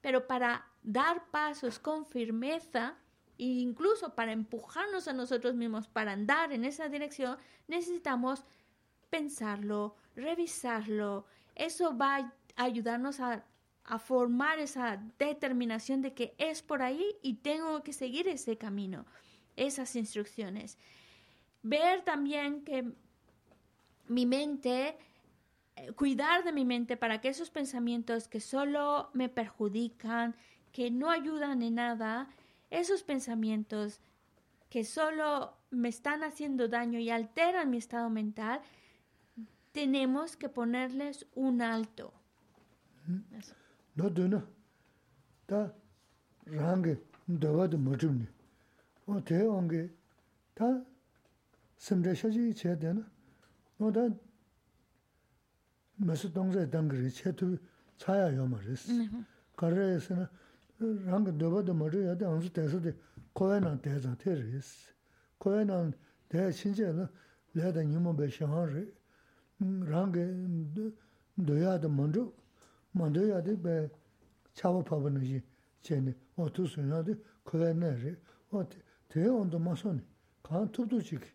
[0.00, 2.96] Pero para dar pasos con firmeza,
[3.38, 7.36] e incluso para empujarnos a nosotros mismos para andar en esa dirección,
[7.68, 8.44] necesitamos
[9.10, 11.26] pensarlo, revisarlo.
[11.54, 13.44] Eso va a ayudarnos a,
[13.84, 19.06] a, formar esa determinación de que es por ahí y tengo que seguir ese camino,
[19.56, 20.78] esas instrucciones.
[21.62, 22.92] Ver también que
[24.08, 24.96] mi mente,
[25.76, 30.36] eh, cuidar de mi mente para que esos pensamientos que solo me perjudican,
[30.72, 32.28] que no ayudan en nada,
[32.80, 34.00] esos pensamientos
[34.68, 38.60] que solo me están haciendo daño y alteran mi estado mental,
[39.72, 42.12] tenemos que ponerles un alto.
[43.94, 44.42] No, no, no.
[45.46, 45.72] Ta
[46.46, 46.96] rangi
[47.26, 48.26] dawa de mojuni.
[49.06, 49.90] O te onge
[50.54, 50.82] ta
[51.76, 53.02] semre shaji che de na.
[53.78, 54.08] No da
[55.98, 57.58] masu dongze dangri che tu
[57.98, 58.88] chaya yo ma res.
[59.56, 60.14] Kare se
[60.84, 62.92] rāngi dāba dā mā rī yādi ānsu dāsa dī
[63.38, 64.92] kōyā nāng dāsa tē rī sī.
[65.40, 65.92] Kōyā nāng
[66.32, 67.06] dāya chīnchā yāla
[67.58, 68.84] lā dā nīmō bā shāngā rī.
[69.90, 70.24] Rāngi
[71.50, 72.24] dāyā dā mā rū,
[72.98, 73.76] mā dāyā dī bā
[74.58, 75.40] chāpa pāpa nā yī
[75.86, 77.16] chē nī, wā tū sū yā dī
[77.48, 78.14] kōyā nā rī.
[78.52, 78.66] Wā
[79.12, 80.04] tēyā ānda mā sō nī,
[80.46, 81.32] kāng tūp tū chī kī.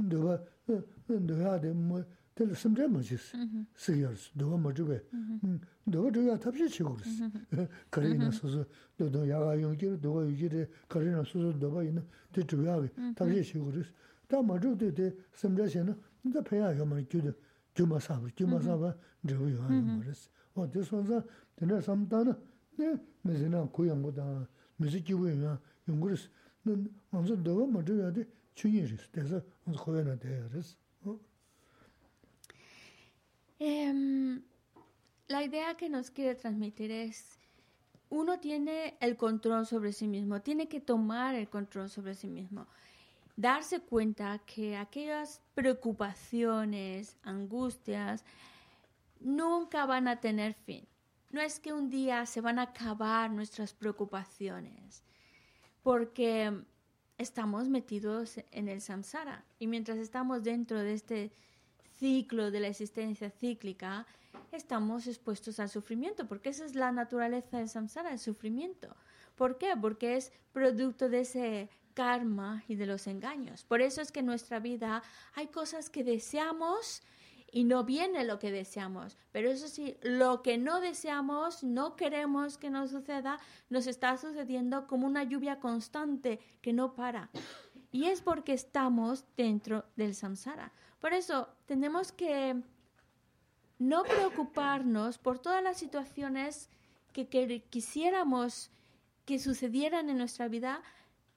[0.00, 2.04] Dāba dāyā dī mā
[2.34, 3.44] tel samjay majis mm-hmm.
[3.44, 3.64] mm-hmm.
[3.74, 5.48] sigyars, doga majugay, mm-hmm.
[5.48, 7.08] mm, doga eh, doga tabshi chigurs.
[7.90, 8.66] Karina susu,
[8.98, 12.02] doga yaga yungir, doga yugir, karina susu doga ina,
[12.32, 13.92] te chugayagi, tabshi chigurs.
[14.28, 17.34] Ta majugde te samjay shena, da peya yamar gyuda,
[17.74, 20.28] gyuma sabar, gyuma sabar, drigo yaga yamaris.
[20.54, 21.24] O te sonza,
[21.56, 22.36] tena samdana,
[22.78, 24.46] ne mizina kuyangu dana,
[24.78, 26.28] mizi kibu yunga yunguris,
[27.12, 30.76] anza doga majugay de chunyiris, tesa anza koyana deyaris.
[33.62, 34.42] Em,
[35.28, 37.38] la idea que nos quiere transmitir es,
[38.08, 42.66] uno tiene el control sobre sí mismo, tiene que tomar el control sobre sí mismo,
[43.36, 48.24] darse cuenta que aquellas preocupaciones, angustias,
[49.20, 50.88] nunca van a tener fin.
[51.30, 55.02] No es que un día se van a acabar nuestras preocupaciones,
[55.82, 56.64] porque
[57.18, 61.30] estamos metidos en el samsara y mientras estamos dentro de este
[62.00, 64.06] ciclo de la existencia cíclica,
[64.50, 68.96] estamos expuestos al sufrimiento, porque esa es la naturaleza del samsara, el sufrimiento.
[69.36, 69.74] ¿Por qué?
[69.80, 73.64] Porque es producto de ese karma y de los engaños.
[73.64, 75.02] Por eso es que en nuestra vida
[75.34, 77.02] hay cosas que deseamos
[77.52, 79.18] y no viene lo que deseamos.
[79.32, 83.38] Pero eso sí, lo que no deseamos, no queremos que nos suceda,
[83.68, 87.28] nos está sucediendo como una lluvia constante que no para.
[87.92, 90.72] Y es porque estamos dentro del samsara.
[91.00, 92.62] Por eso tenemos que
[93.78, 96.68] no preocuparnos por todas las situaciones
[97.12, 97.26] que,
[97.70, 98.70] quisiéramos
[99.24, 100.82] que sucedieran en nuestra vida,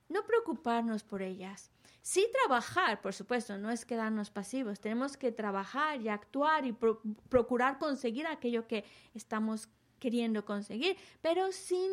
[0.10, 1.72] no preocuparnos por ellas.
[2.02, 7.02] Sí trabajar, por supuesto, no es quedarnos pasivos, tenemos que trabajar y actuar y pro
[7.30, 8.84] procurar conseguir aquello que
[9.14, 11.90] estamos queriendo conseguir, pero sin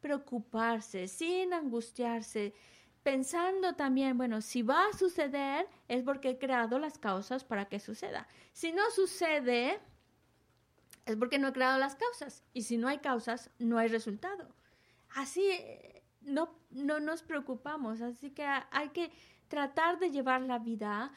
[0.00, 2.52] preocuparse, sin angustiarse,
[3.02, 7.80] pensando también, bueno, si va a suceder es porque he creado las causas para que
[7.80, 8.28] suceda.
[8.52, 9.80] Si no sucede,
[11.04, 12.44] es porque no he creado las causas.
[12.52, 14.54] Y si no hay causas, no hay resultado.
[15.14, 15.42] Así
[16.20, 18.00] no, no nos preocupamos.
[18.00, 19.10] Así que hay que
[19.48, 21.12] tratar de llevar la vida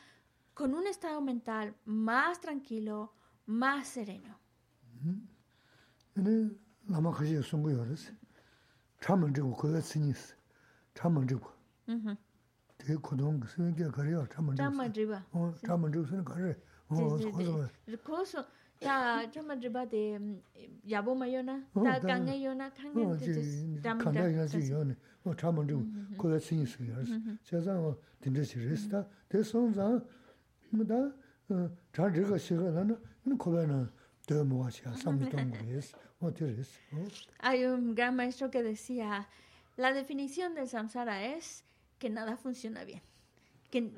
[0.54, 3.14] con un estado mental más tranquilo,
[3.46, 4.40] más sereno.
[12.78, 13.42] Te kudung
[13.76, 13.90] kia
[14.90, 15.24] driba.
[18.04, 18.46] Koso,
[18.80, 19.26] ta
[19.86, 20.20] de
[20.84, 21.16] yabo
[21.74, 22.54] ta Kanda driba
[27.62, 28.60] zang dinda chi
[28.90, 30.02] ta, te song zang,
[30.72, 31.12] da
[31.94, 32.84] chan driga shiga na
[34.44, 35.94] muwa sami o.
[37.40, 39.28] Hay un gran maestro que decía,
[39.78, 41.64] la definición del samsara es
[42.00, 43.02] que nada funciona bien.
[43.72, 43.92] Que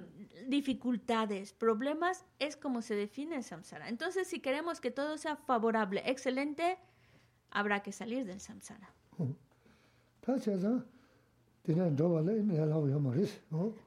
[0.47, 3.89] dificultades, problemas, es como se define el samsara.
[3.89, 6.77] Entonces, si queremos que todo sea favorable, excelente,
[7.51, 8.93] habrá que salir del samsara.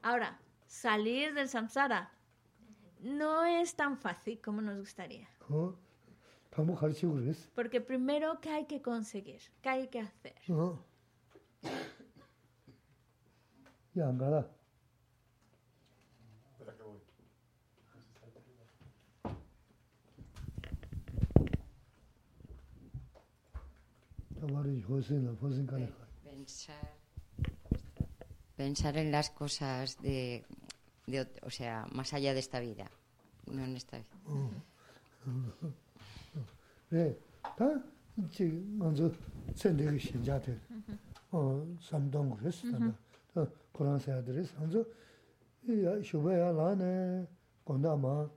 [0.01, 2.11] Ahora, salir del samsara
[3.01, 5.27] no es tan fácil como nos gustaría.
[7.55, 9.41] Porque primero, ¿qué hay que conseguir?
[9.61, 10.35] ¿Qué hay que hacer?
[13.94, 14.46] Yangala.
[26.24, 26.94] Pensar,
[28.56, 30.44] pensar en las cosas de,
[31.06, 32.88] de, o sea, más allá de esta vida,
[33.46, 34.08] no en esta vida.
[36.90, 37.18] 네,
[37.56, 37.82] 다
[38.30, 39.10] 지금 먼저
[39.56, 40.60] 선대기 신자들.
[41.32, 42.94] 어, 삼동 그랬었다.
[43.31, 44.81] Kurāṋ sāyā dhiri sāṅsū,
[46.03, 46.91] shubhā yā lā nē,
[47.63, 48.27] gondā mā,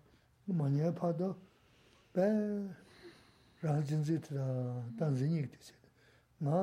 [0.46, 1.32] mañyā pātā,
[2.14, 2.26] bē
[3.64, 4.46] rā jindzī tirā,
[4.98, 5.74] tān zīñī kiti sē,
[6.46, 6.60] ngā,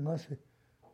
[0.00, 0.38] ngā sē,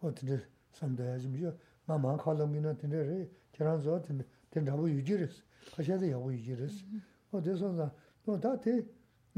[0.02, 0.40] o tirī
[0.74, 1.54] sāṅdā yā jimjī,
[1.86, 3.20] ngā mā khālā mī na tirī rī,
[3.54, 7.30] kirāṋ sō tirī, tirī rābu yujī rī sī, kāshā dhī yābu yujī rī sī, mm-hmm.
[7.30, 7.90] o dhī sō sā,
[8.26, 8.80] o tā tī,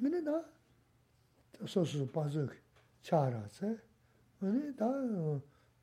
[0.00, 0.44] 근데 나
[1.66, 2.48] 소수 빠져
[3.02, 3.76] 차라서
[4.40, 4.86] 근데 다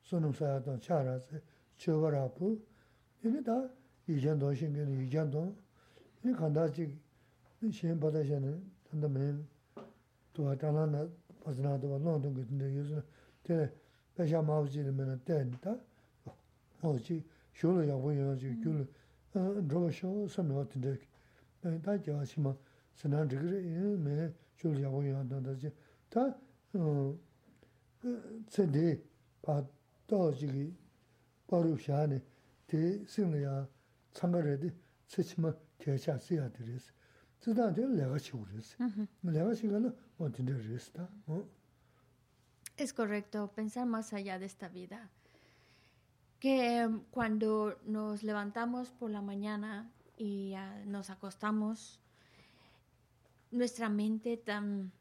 [0.02, 1.36] 손음사야도 차라서
[1.76, 2.58] 저거라고
[3.22, 3.68] 근데 다
[4.08, 5.56] 이전도 신경 이전도
[6.24, 6.98] 이 간다지
[7.70, 9.46] 시험 받아셔는 단다면
[10.32, 11.08] 또 하다나
[11.44, 13.02] 받으나도 너도 근데 요즘
[13.42, 13.70] 때
[14.14, 15.76] 배샤 마우지면 된다
[16.82, 17.24] 어지
[17.54, 18.86] 쇼로 야고요 지 귤
[19.39, 21.01] rōba shō sōm nō tī ndēk.
[21.83, 22.53] Tā kia shī mā
[22.95, 24.29] sī nā rī rī mē
[24.59, 25.71] shū rī yā wā yā nā tā chī.
[26.13, 26.23] Tā
[28.51, 28.85] tsē tī
[29.43, 29.59] pā
[30.07, 30.65] tō chī kī
[31.49, 32.21] pā rūp shā nī
[32.69, 33.55] tī sī nā yā
[34.13, 34.71] tsāng kā rī tī
[35.09, 36.91] tsē chī mā kia chā sī yā tī rī sī.
[37.41, 38.89] Tsī tā tī lē kā chī wū rī sī.
[39.35, 41.09] Lē kā chī kā nā wā tī ndē rī sī tā.
[42.77, 45.09] Es correcto pensar más allá de esta vida.
[46.39, 51.99] Que cuando nos levantamos por la mañana y uh, nos acostamos,
[53.51, 54.91] nuestra mente tan,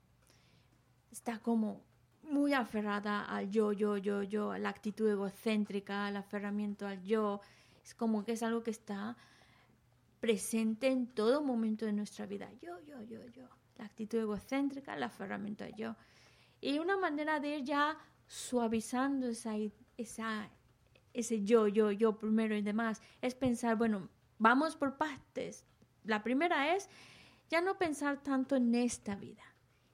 [1.11, 1.82] está como
[2.22, 7.41] muy aferrada al yo, yo, yo, yo, a la actitud egocéntrica, al aferramiento al yo.
[7.82, 9.16] Es como que es algo que está
[10.20, 12.51] presente en todo momento de nuestra vida.
[12.62, 13.47] Yo, yo, yo, yo.
[13.76, 15.97] La actitud egocéntrica, el aferramiento al yo.
[16.61, 19.53] Y una manera de ir ya suavizando esa,
[19.99, 20.49] esa,
[21.15, 25.65] ese yo, yo, yo primero y demás es pensar, bueno, vamos por partes.
[26.05, 26.91] La primera es
[27.49, 29.45] ya no pensar tanto en esta vida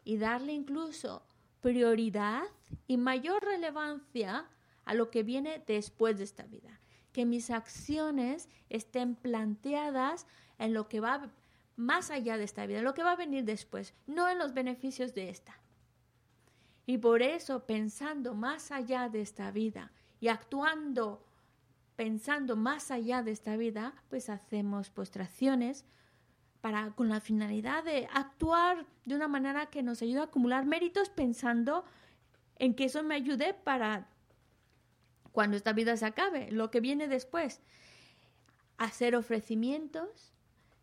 [0.03, 1.23] y darle incluso
[1.61, 2.43] prioridad
[2.87, 4.49] y mayor relevancia
[4.85, 6.81] a lo que viene después de esta vida.
[7.13, 10.27] Que mis acciones estén planteadas
[10.59, 11.31] en lo que va
[11.77, 14.55] más allá de esta vida, en lo que va a venir después, no en los
[14.55, 15.59] beneficios de esta.
[16.87, 21.27] Y por eso, pensando más allá de esta vida y actuando
[21.97, 25.85] pensando más allá de esta vida, pues hacemos postraciones
[26.61, 31.09] para con la finalidad de actuar de una manera que nos ayude a acumular méritos
[31.09, 31.85] pensando
[32.57, 34.09] en que eso me ayude para
[35.33, 37.61] cuando esta vida se acabe, lo que viene después.
[38.79, 40.33] Hacer ofrecimientos,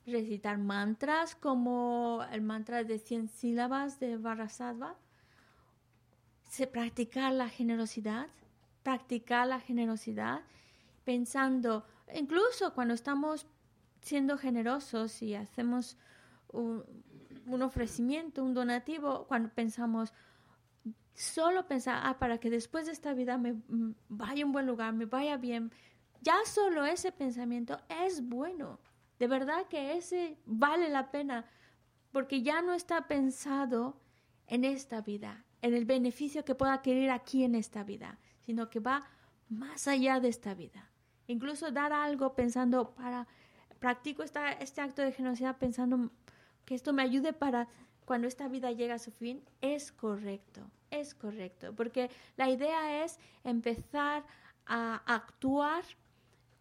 [0.06, 4.96] recitar mantras como el mantra de 100 sílabas de Varasattva,
[6.72, 8.28] practicar la generosidad,
[8.88, 10.44] practicar la generosidad,
[11.04, 11.86] pensando,
[12.16, 13.46] incluso cuando estamos
[14.00, 15.98] siendo generosos y hacemos
[16.54, 20.14] un, ofrecimiento, un donativo, cuando pensamos,
[21.14, 23.56] solo pensar, ah, para que después de esta vida me
[24.08, 25.70] vaya a un buen lugar, me vaya bien,
[26.22, 28.80] ya solo ese pensamiento es bueno.
[29.20, 31.44] De verdad que ese vale la pena,
[32.14, 34.00] porque ya no está pensado
[34.48, 38.18] en esta vida, en el beneficio que pueda adquirir aquí en esta vida,
[38.48, 39.04] sino que va
[39.50, 40.90] más allá de esta vida.
[41.28, 43.28] Incluso dar algo pensando para,
[43.78, 46.10] practico esta, este acto de generosidad pensando
[46.64, 47.68] que esto me ayude para
[48.06, 53.20] cuando esta vida llega a su fin, es correcto, es correcto, porque la idea es
[53.44, 54.24] empezar
[54.66, 55.84] a actuar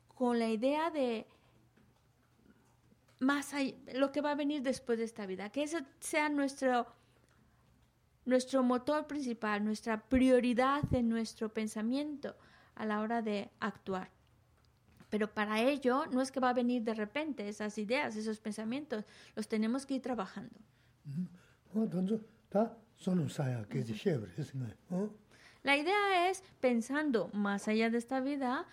[0.09, 1.24] con la idea de
[3.20, 6.89] más allá, lo que va a venir después de esta vida, que ese sea nuestro
[8.27, 12.37] nuestro motor principal, nuestra prioridad en nuestro pensamiento
[12.74, 14.11] a la hora de actuar.
[15.09, 19.05] Pero para ello no es que va a venir de repente esas ideas, esos pensamientos,
[19.35, 20.59] los tenemos que ir trabajando.
[25.62, 28.66] La idea es, pensando más allá de esta vida,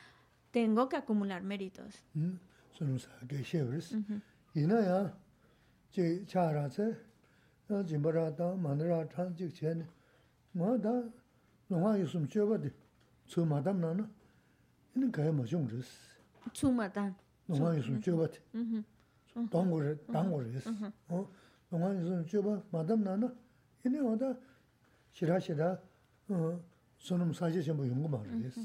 [0.51, 2.03] tengo que acumular méritos.
[5.93, 7.12] jimbara ta
[7.69, 9.85] dā jīmbā rā dā māndā rā chāng jīg chē nē,
[10.59, 10.91] mā dā
[11.71, 12.71] rōngā yī sūm chē bā dī,
[13.31, 14.07] tsū mā dām nā nā,
[14.93, 15.93] yī nī gāyā mā chōng rīs.
[16.51, 17.13] Tsū mā dām?
[17.47, 18.41] Rōngā yī sūm chē bā dī,
[19.53, 20.67] dāng gō rī, dāng gō rīs.
[21.71, 23.31] Rōngā yī sūm chē bā mā dām nā nā,
[23.85, 24.33] yī nī wā dā
[25.15, 25.71] shirā shirā
[26.99, 28.59] sūnum sā chē chē mbō yōng gō mā rīs.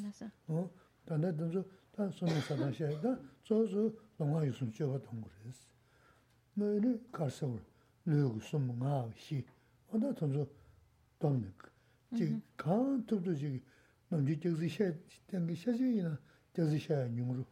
[1.07, 1.62] Dā nā dā sū,
[1.94, 3.14] dā sūnum sā dā shē, dā
[3.46, 3.88] tsō sū
[4.18, 5.64] rōngā yī sūm chē bā dāng gō rīs.
[6.59, 7.78] Nā yī nī kār sā gō rī.
[8.09, 9.42] lūgu sūmu ngāwa xī,
[9.92, 10.44] oda tōmsō
[11.20, 11.66] tōmnik.
[12.16, 13.59] Chī kāng tōpto chī
[14.11, 14.86] nōmchī chakzi xē,
[15.28, 16.14] tengi xēchī yinā
[16.56, 17.44] chakzi xē nyungru.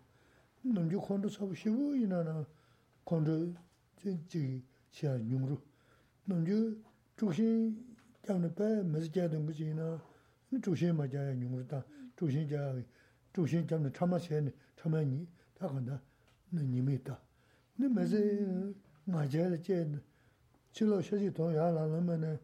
[0.64, 2.34] Nōmchī khondō sabu shibu yinā na
[3.04, 3.36] khondō
[4.00, 4.62] chī
[4.96, 5.60] xē nyungru.
[6.28, 6.56] Nōmchī
[7.20, 7.76] chukshīn
[8.24, 9.92] kiamna pē mēsi chē tōngu chī yinā
[10.64, 11.84] chukshīn ma chā nyungru tā,
[12.16, 12.64] chukshīn chā,
[13.36, 14.40] chukshīn kiamna chāma xē,
[14.80, 15.26] chāma nī,
[15.58, 16.00] tā kāndā
[16.56, 17.20] nīmi tā.
[17.76, 18.24] Nī mēsi
[19.04, 19.84] ngā chē
[20.76, 22.38] chilo shaji tong yaa la lama ne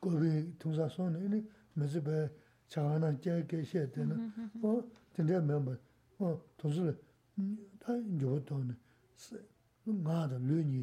[0.00, 1.44] gobi tungsa song son ini
[1.76, 2.30] mezi be
[2.66, 3.16] chaga na mm-hmm.
[3.16, 4.16] oh, jaya kaya she tena
[4.62, 4.82] o
[5.12, 5.76] tindaya mianba
[6.18, 6.96] o oh, tongsi le
[7.78, 8.74] ta nyobo tong ne
[9.84, 10.82] nga da lu nyi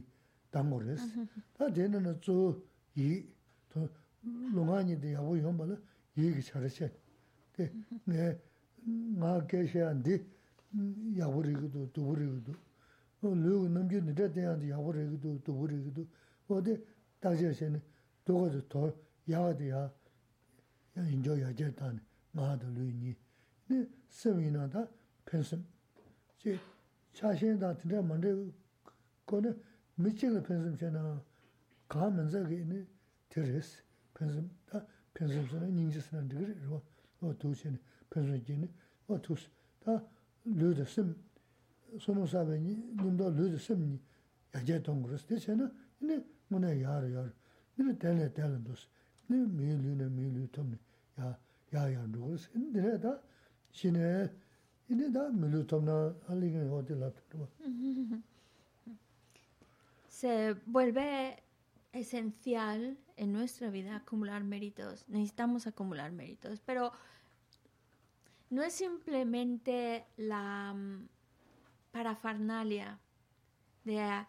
[0.51, 1.01] dango res.
[1.01, 1.41] Mm-hmm.
[1.57, 2.63] Ta tena na zu
[2.93, 3.25] yi
[4.53, 5.75] lunga nyi de yabu yomba la
[6.13, 6.85] yi ki chara she
[7.57, 7.97] mm-hmm.
[8.05, 8.37] ne
[9.17, 10.21] nga ke she an di
[11.17, 12.53] yabu rigido, dubu rigido
[13.29, 16.05] lūgu nāmchū nirā tēyānti yāgu rīgu tu, dugu rīgu tu,
[16.49, 16.77] o tē
[17.21, 17.81] tākshā shēni
[18.25, 18.87] dugu tu tō
[19.29, 19.81] yāgu tē yā,
[20.97, 22.01] yā yīnchō yā chē tāni,
[22.33, 23.13] ngā tu lūgu nī.
[23.69, 24.87] Nī sīm yīnā tā
[25.29, 25.61] pēnsīm.
[26.41, 26.57] Chī
[27.13, 28.33] chā shēni tā tīndā māndē
[29.29, 29.53] kō nē
[30.01, 31.05] mīchī kā pēnsīm shēnā
[31.93, 32.83] kā mēnsā kī nī
[33.29, 33.75] tē rēs
[34.17, 34.81] pēnsīm, tā
[35.13, 36.81] pēnsīm sā nīngchī sā nā rīgu rīgu rīgu,
[37.21, 37.77] o tū shēni
[38.09, 38.71] pēnsīm jī nī,
[39.13, 39.51] o tū sī,
[39.85, 40.01] tā
[40.49, 41.13] lūgu tā sīm
[41.91, 43.99] de sem ni
[44.53, 45.71] ya je tong gros de chena
[46.01, 46.15] ni
[46.49, 47.33] mo ne yar yar
[47.77, 48.87] ni de le de le dos
[49.29, 50.77] ni mi lu ne mi lu tom ni
[51.17, 51.37] ya
[51.71, 53.21] ya ya lu gros ni de da
[53.71, 54.29] chine
[54.87, 57.11] ni da mi lu tom na ali ge ho de la
[60.09, 61.41] se vuelve
[61.93, 65.05] esencial en nuestra vida acumular méritos.
[65.07, 66.91] Necesitamos acumular méritos, pero
[68.49, 70.75] no es simplemente la
[71.91, 72.99] parafernalia
[73.83, 74.25] de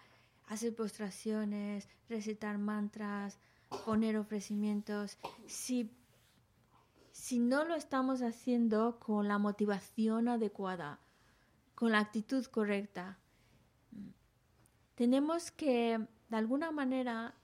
[0.47, 3.39] hacer postraciones, recitar mantras,
[3.85, 5.91] poner ofrecimientos, si,
[7.13, 10.99] si no lo estamos haciendo con la motivación adecuada,
[11.75, 13.19] con la actitud correcta,
[14.95, 17.35] tenemos que de alguna manera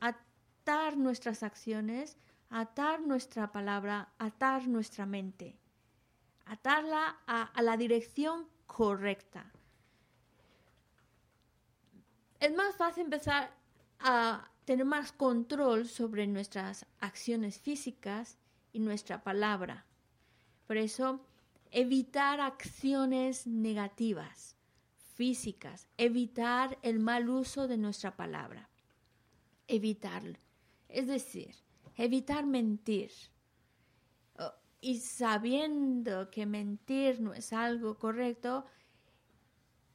[0.00, 2.16] atar nuestras acciones,
[2.50, 5.58] atar nuestra palabra, atar nuestra mente,
[6.44, 9.51] atarla a, a la dirección correcta
[12.42, 13.54] es más fácil empezar
[14.00, 18.36] a tener más control sobre nuestras acciones físicas
[18.72, 19.86] y nuestra palabra.
[20.66, 21.24] Por eso,
[21.70, 24.56] evitar acciones negativas,
[25.14, 28.68] físicas, evitar el mal uso de nuestra palabra,
[29.68, 30.36] evitarlo.
[30.88, 31.54] Es decir,
[31.96, 33.12] evitar mentir.
[34.36, 38.66] Oh, y sabiendo que mentir no es algo correcto,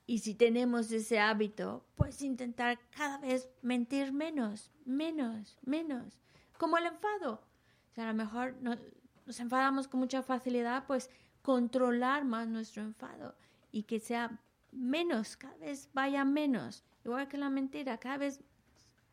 [0.10, 6.18] y si tenemos ese hábito, pues intentar cada vez mentir menos, menos, menos.
[6.58, 7.44] Como el enfado.
[7.92, 11.10] O sea, a lo mejor nos enfadamos con mucha facilidad, pues
[11.42, 13.36] controlar más nuestro enfado
[13.70, 14.40] y que sea
[14.72, 16.86] menos, cada vez vaya menos.
[17.04, 18.40] Igual que la mentira, cada vez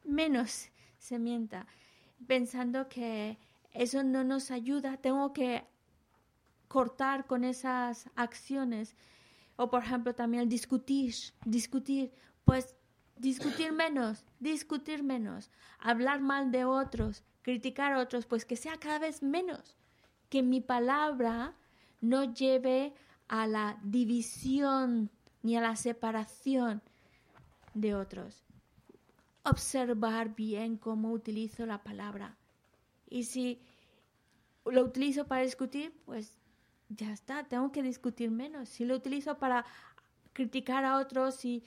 [0.05, 0.69] menos
[0.99, 1.67] se mienta.
[2.25, 3.37] Pensando que
[3.73, 5.67] eso no nos ayuda, tengo que
[6.69, 8.95] cortar con esas acciones
[9.57, 12.13] o por ejemplo también discutir, discutir,
[12.45, 12.75] pues
[13.17, 18.99] discutir menos, discutir menos, hablar mal de otros, criticar a otros, pues que sea cada
[18.99, 19.77] vez menos,
[20.29, 21.55] que mi palabra
[22.01, 22.95] no lleve
[23.29, 25.11] a la división
[25.43, 26.83] ni a la separación
[27.75, 28.45] de otros.
[29.45, 32.37] Observar bien cómo utilizo la palabra.
[33.09, 33.61] Y si
[34.65, 36.39] lo utilizo para discutir, pues
[36.89, 38.69] ya está, tengo que discutir menos.
[38.69, 39.65] Si lo utilizo para
[40.33, 41.65] criticar a otros y,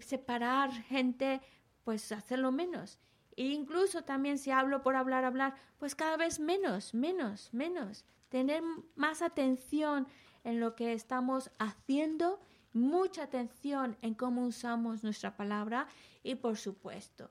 [0.00, 1.40] separar gente,
[1.84, 2.98] pues hacerlo menos.
[3.36, 8.04] E incluso también si hablo por hablar, hablar, pues cada vez menos, menos, menos.
[8.28, 8.62] Tener
[8.94, 10.06] más atención
[10.44, 12.40] en lo que estamos haciendo,
[12.72, 15.88] mucha atención en cómo usamos nuestra palabra
[16.22, 17.30] y por supuesto,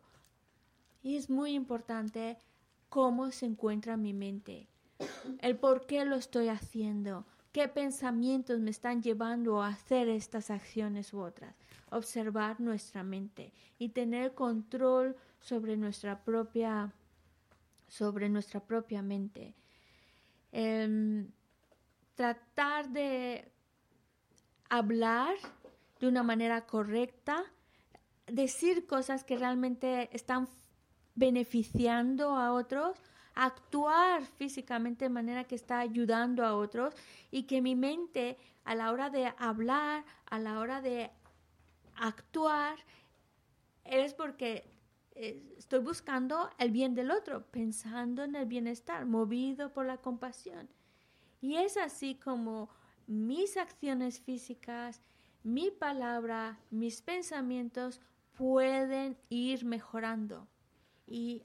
[1.02, 2.38] y es muy importante
[2.90, 4.68] cómo se encuentra mi mente
[5.42, 11.14] el por qué lo estoy haciendo, qué pensamientos me están llevando a hacer estas acciones
[11.14, 11.56] u otras.
[11.92, 16.94] Observar nuestra mente y tener control sobre nuestra propia,
[17.88, 19.56] sobre nuestra propia mente.
[20.52, 21.32] Em,
[22.16, 23.52] tratar de
[24.70, 25.36] hablar
[26.00, 27.44] de una manera correcta,
[28.28, 30.48] decir cosas que realmente están
[31.16, 32.98] beneficiando a otros
[33.40, 36.94] actuar físicamente de manera que está ayudando a otros
[37.32, 41.10] y que mi mente a la hora de hablar, a la hora de
[41.96, 42.78] actuar,
[43.86, 44.70] es porque
[45.16, 50.68] eh, estoy buscando el bien del otro, pensando en el bienestar, movido por la compasión.
[51.40, 52.70] Y es así como
[53.08, 55.02] mis acciones físicas,
[55.44, 58.02] mi palabra, mis pensamientos
[58.36, 60.46] pueden ir mejorando
[61.08, 61.44] y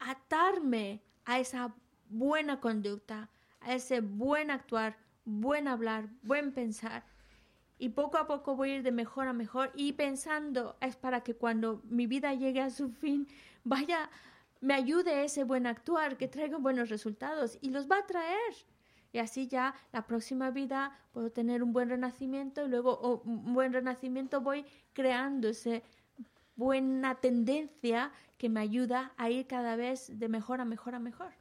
[0.00, 1.74] atarme a esa
[2.08, 3.28] buena conducta,
[3.60, 7.04] a ese buen actuar, buen hablar, buen pensar.
[7.78, 11.20] Y poco a poco voy a ir de mejor a mejor y pensando es para
[11.20, 13.28] que cuando mi vida llegue a su fin,
[13.64, 14.08] vaya,
[14.62, 18.54] me ayude ese buen actuar, que traiga buenos resultados y los va a traer.
[19.12, 23.72] Y así ya la próxima vida puedo tener un buen renacimiento y luego un buen
[23.72, 25.82] renacimiento voy creando esa
[26.56, 31.32] buena tendencia que me ayuda a ir cada vez de mejor a mejor a mejor.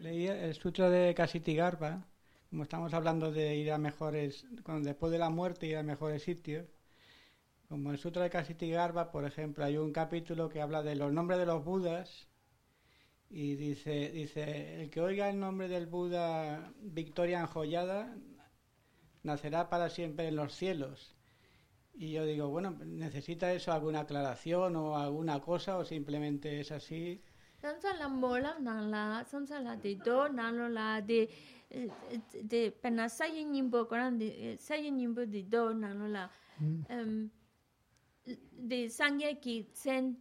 [0.00, 2.04] leí el sutra de Kasitigarba,
[2.50, 6.22] como estamos hablando de ir a mejores, cuando después de la muerte ir a mejores
[6.22, 6.66] sitios,
[7.68, 11.38] como el Sutra de Kasitigarba, por ejemplo, hay un capítulo que habla de los nombres
[11.38, 12.27] de los Budas
[13.30, 18.16] y dice, dice, el que oiga el nombre del Buda Victoria Enjollada
[19.22, 21.14] nacerá para siempre en los cielos.
[21.92, 27.22] Y yo digo, bueno, ¿necesita eso alguna aclaración o alguna cosa o simplemente es así?
[38.52, 40.16] de sangye ki sen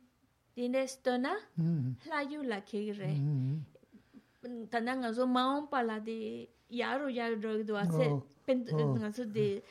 [0.57, 2.09] dine stona mm-hmm.
[2.09, 3.11] la yu la ke re
[4.71, 6.49] tanda nga zo maon pa la de
[6.81, 8.23] yaro ya ro do ase oh.
[8.45, 8.95] pen oh.
[8.97, 9.61] nga zo de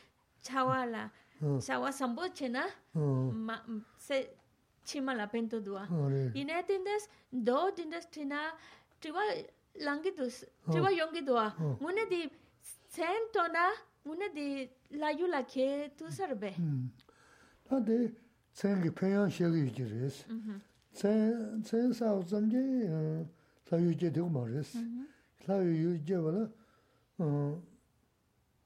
[0.46, 1.04] chawa la.
[1.42, 1.58] Oh.
[1.66, 2.64] Chawa sambo che na
[3.46, 3.56] ma
[3.98, 4.16] se
[4.84, 5.84] chima la pen to dua
[6.34, 8.40] dine tindes do tindes tina
[9.00, 9.22] tiwa
[9.86, 11.46] langi dus tiwa yongi dua
[11.82, 12.20] mune di
[12.94, 13.64] sen tona
[14.06, 14.48] mune di
[15.02, 16.86] la yu la ke tu sarbe mm-hmm.
[17.68, 17.98] ta de
[18.52, 20.24] sen gi pe yan she gi res.
[20.30, 20.58] Mm-hmm.
[20.96, 22.62] tsāyā sāhu tsamche
[23.68, 24.72] sāyu je 되고 mārēs.
[25.44, 26.48] sāyu yu je wala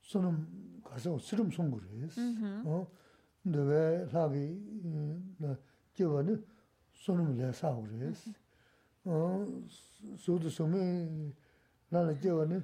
[0.03, 0.47] sunam
[0.85, 2.15] 가서 sirum sungu rēs.
[3.47, 4.47] ndawē sāgi
[5.97, 6.39] je wala
[6.93, 8.29] sunam lē sāhu rēs.
[9.07, 10.17] Mm-hmm.
[10.17, 11.33] sūdu sumi
[11.91, 12.63] nāla je wala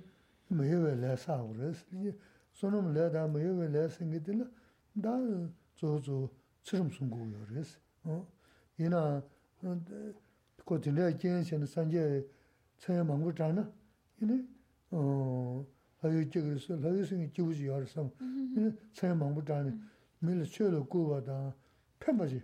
[0.50, 1.82] mayawē lē sāhu rēs.
[2.52, 4.46] sunam lē dā mayawē lē singi tila
[4.94, 5.14] dā
[5.78, 6.28] tsō tsō
[6.62, 7.78] sirum sungu yu rēs.
[8.78, 9.22] yinā
[10.64, 12.24] ko tinlaya jen shen sanje
[12.78, 13.72] tsaya mangu chana,
[14.20, 14.44] ini
[16.02, 19.72] layo jigar su, layo singi jibuji yar sam, ini tsaya mangu chana,
[20.20, 21.52] mili che lo guwa dan
[21.98, 22.42] penpa ji,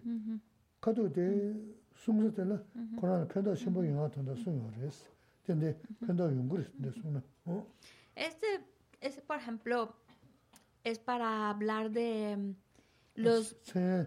[0.81, 1.55] kato de
[1.95, 2.65] sungsa tela
[2.99, 5.09] korana penda shimbo yunga tanda sung yar es,
[5.45, 7.23] tende penda yungur es de sungna.
[8.15, 8.61] Este
[9.01, 9.95] es, por ejemplo,
[10.85, 12.55] es para hablar de
[13.17, 13.57] los...
[13.63, 14.07] Tsaya,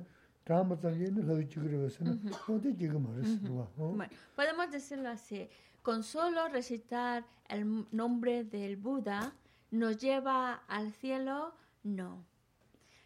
[4.35, 5.49] podemos decirlo así.
[5.81, 9.33] Con solo recitar el nombre del Buda
[9.71, 12.25] nos lleva al cielo no.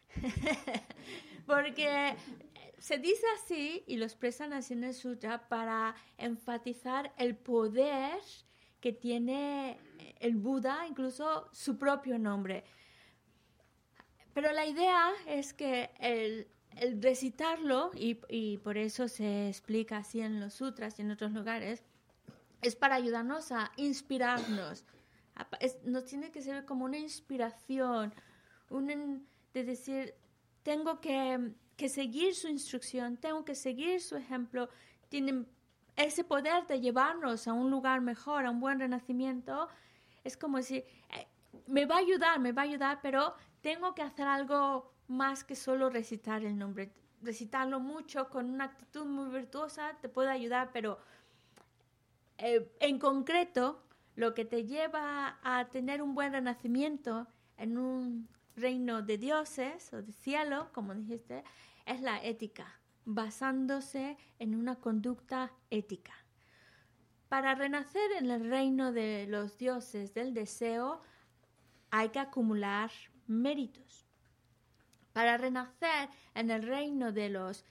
[1.45, 2.15] Porque
[2.77, 8.19] se dice así y lo expresan así en el sutra para enfatizar el poder
[8.81, 9.79] que tiene
[10.19, 12.65] el Buda incluso su propio nombre.
[14.33, 16.47] Pero la idea es que el,
[16.99, 21.83] recitarlo, y, por eso se explica así en los sutras y en otros lugares,
[22.61, 24.85] es para ayudarnos a inspirarnos.
[25.85, 28.13] nos tiene que ser como una inspiración,
[28.69, 30.13] un, de decir,
[30.63, 34.69] tengo que, que, seguir su instrucción, tengo que seguir su ejemplo.
[35.09, 35.47] Tienen
[35.95, 39.67] ese poder de llevarnos a un lugar mejor, a un buen renacimiento.
[40.23, 41.27] Es como decir, eh,
[41.67, 45.55] me va a ayudar, me va a ayudar, pero tengo que hacer algo más que
[45.55, 46.91] solo recitar el nombre.
[47.21, 50.99] Recitarlo mucho con una actitud muy virtuosa te puede ayudar, pero
[52.37, 53.83] eh, en concreto
[54.15, 60.01] lo que te lleva a tener un buen renacimiento en un reino de dioses o
[60.01, 61.43] de cielo, como dijiste,
[61.85, 66.13] es la ética, basándose en una conducta ética.
[67.29, 71.01] Para renacer en el reino de los dioses del deseo,
[71.91, 72.91] hay que acumular
[73.27, 74.08] méritos.
[75.19, 77.65] Para renacer en el reino de los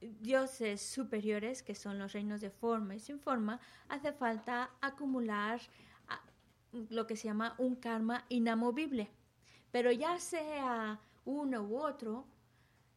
[0.00, 3.58] dioses superiores, que son los reinos de forma y sin forma,
[3.88, 5.60] hace falta acumular
[6.06, 6.22] ah,
[6.88, 9.10] lo que se llama un karma inamovible.
[9.72, 12.28] Pero ya sea uno u otro,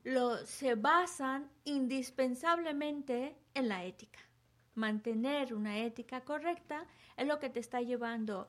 [0.03, 4.19] lo, se basan indispensablemente en la ética.
[4.75, 6.85] Mantener una ética correcta
[7.17, 8.47] es lo que te está llevando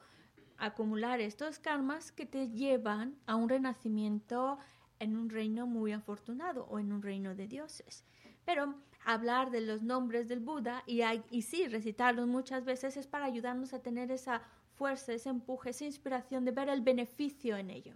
[0.59, 4.59] acumular estos karmas que te llevan a un renacimiento
[5.03, 8.05] en un reino muy afortunado o en un reino de dioses.
[8.45, 8.75] Pero
[9.05, 13.75] hablar de los nombres del Buda y, y sí, recitarlos muchas veces es para ayudarnos
[13.75, 14.43] a tener esa
[14.75, 17.95] fuerza, ese empuje, esa inspiración de ver el beneficio en ello.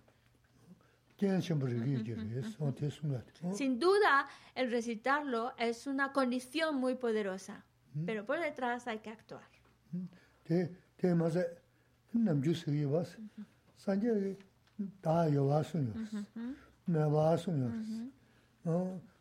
[3.55, 7.65] Sin duda, el recitarlo es una condición muy poderosa,
[8.05, 9.49] pero por detrás hay que actuar.
[16.93, 17.91] mēbā sūmyō rēs,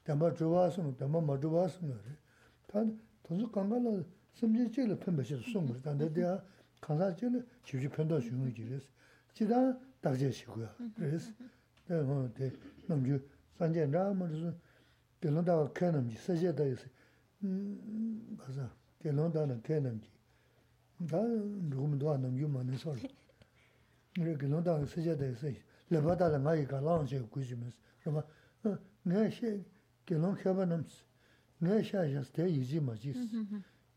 [0.06, 2.16] dēmbā chūbā sūmyō, dēmbā mā chūbā sūmyō rē.
[2.72, 2.86] Tā
[3.26, 3.96] tōsū kāngā lā
[4.40, 6.36] sīmjī chīla pēmbā shī sūmyō rē, tāndā dēyā
[6.86, 8.86] kāngsā chīla chīvchī pēmbā shūyō jī rēs,
[9.38, 9.62] chidā
[10.06, 10.70] dāgchē shikuyā
[11.02, 11.32] rēs.
[11.86, 12.48] Dē hō dē
[12.90, 13.20] nām chū
[13.60, 14.52] sāngyē rā mā rē sū,
[15.22, 16.90] dēlōng dāgā kē nām jī, sāshē dā yī sī,
[18.40, 18.66] bā sā,
[19.06, 20.10] dēlōng dāgā kē nām jī,
[21.12, 23.12] dā rūgum dōgā nām chū mā nē sō rē.
[24.18, 25.54] Rē dēlōng dāgā sāshē dā yī sī,
[25.91, 27.77] 레바다라 많이 가라운지 구지면서.
[28.01, 28.23] 그러면
[28.65, 29.65] 어 내가 시
[30.07, 30.85] 결혼 해봐는
[31.59, 33.15] 내가 샤샤스 대 이지 뭐지.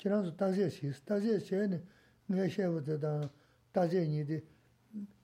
[0.02, 1.82] 그래서 다제 시 다제 시에는
[2.28, 3.30] 내가 샤부터
[3.72, 4.44] 다제 니데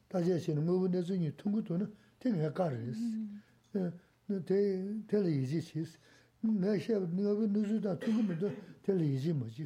[0.08, 3.00] 다제 시는 뭐 근데 중에 통구도는 되게 가르스.
[3.76, 3.92] 어
[4.28, 5.84] 네, 텔레 이지 시.
[6.42, 8.52] 내가 샤부 내가 누주다 통구도
[8.84, 9.66] 텔레 이지 뭐지.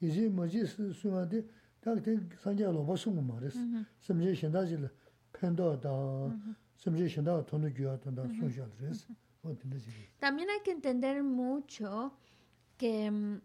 [0.00, 1.44] 이제 뭐지 수마데
[1.80, 3.58] 딱대 산자 로바 숨고 말했어.
[4.00, 4.88] 섬제 신다질
[10.19, 12.13] También hay que entender mucho
[12.77, 13.41] que mm,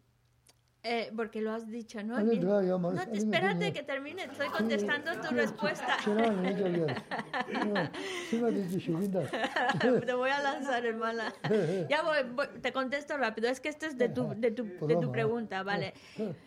[0.84, 2.18] eh, porque lo has dicho, ¿no?
[2.18, 5.96] No, te, espérate que termine, estoy contestando tu respuesta.
[10.04, 11.32] te voy a lanzar, hermana.
[11.88, 14.96] Ya voy, voy, te contesto rápido, es que este es de tu, de tu, de
[14.96, 15.94] tu pregunta, ¿vale?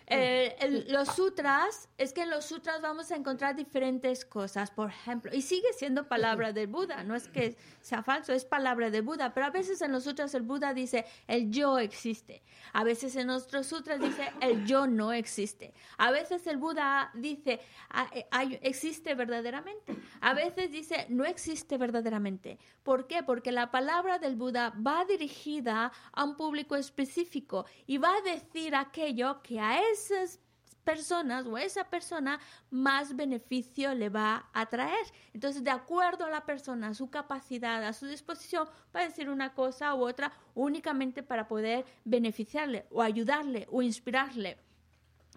[0.08, 4.90] Eh, el, los sutras, es que en los sutras vamos a encontrar diferentes cosas, por
[4.90, 9.04] ejemplo, y sigue siendo palabra del Buda, no es que sea falso, es palabra del
[9.04, 12.42] Buda, pero a veces en los sutras el Buda dice, el yo existe,
[12.74, 17.60] a veces en nuestros sutras dice, el yo no existe, a veces el Buda dice
[17.90, 18.26] "Ah, eh,
[18.62, 22.58] existe verdaderamente, a veces dice no existe verdaderamente.
[22.84, 23.24] ¿Por qué?
[23.24, 28.76] Porque la palabra del Buda va dirigida a un público específico y va a decir
[28.76, 30.40] aquello que a esas
[30.86, 35.06] personas o esa persona más beneficio le va a traer.
[35.34, 39.30] Entonces, de acuerdo a la persona, a su capacidad, a su disposición, va a decir
[39.30, 44.58] una cosa u otra únicamente para poder beneficiarle o ayudarle o inspirarle.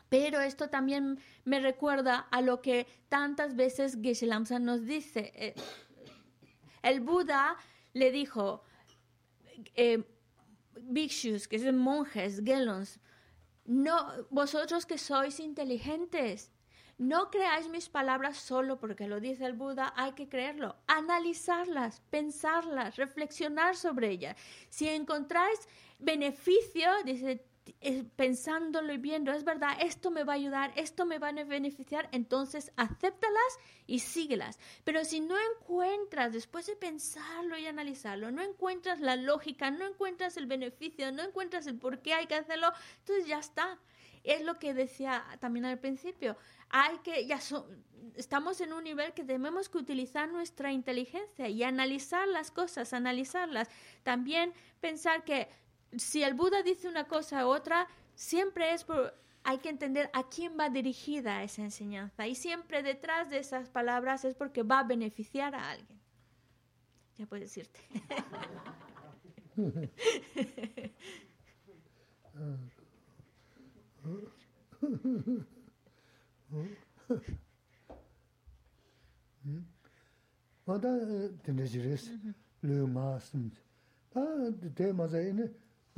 [0.08, 5.32] Pero esto también me recuerda a lo que tantas veces Geshe Lamsa nos dice.
[5.34, 5.54] Eh,
[6.82, 7.56] el Buda
[7.92, 8.62] le dijo,
[9.74, 10.04] eh,
[10.80, 13.00] bhikshus, que son monjes, gelons,
[13.68, 16.50] no, vosotros que sois inteligentes,
[16.96, 22.96] no creáis mis palabras solo porque lo dice el Buda, hay que creerlo, analizarlas, pensarlas,
[22.96, 24.36] reflexionar sobre ellas.
[24.70, 27.44] Si encontráis beneficio, dice,
[28.16, 32.08] pensándolo y viendo, es verdad, esto me va a ayudar, esto me va a beneficiar,
[32.12, 34.58] entonces acéptalas y síguelas.
[34.84, 40.36] Pero si no encuentras, después de pensarlo y analizarlo, no encuentras la lógica, no encuentras
[40.36, 42.68] el beneficio, no encuentras el por qué hay que hacerlo,
[43.00, 43.78] entonces ya está.
[44.24, 46.36] Es lo que decía también al principio.
[46.70, 47.68] Hay que, ya so-
[48.16, 53.68] estamos en un nivel que tenemos que utilizar nuestra inteligencia y analizar las cosas, analizarlas.
[54.02, 55.48] También pensar que
[55.96, 59.14] si el Buda dice una cosa u otra, siempre es por,
[59.44, 62.26] hay que entender a quién va dirigida esa enseñanza.
[62.26, 65.98] Y siempre detrás de esas palabras es porque va a beneficiar a alguien.
[67.16, 67.80] Ya puedes irte.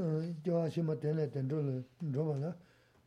[0.00, 1.74] gyā shīma tēnē tēndrō lō
[2.14, 2.50] rō bā lā,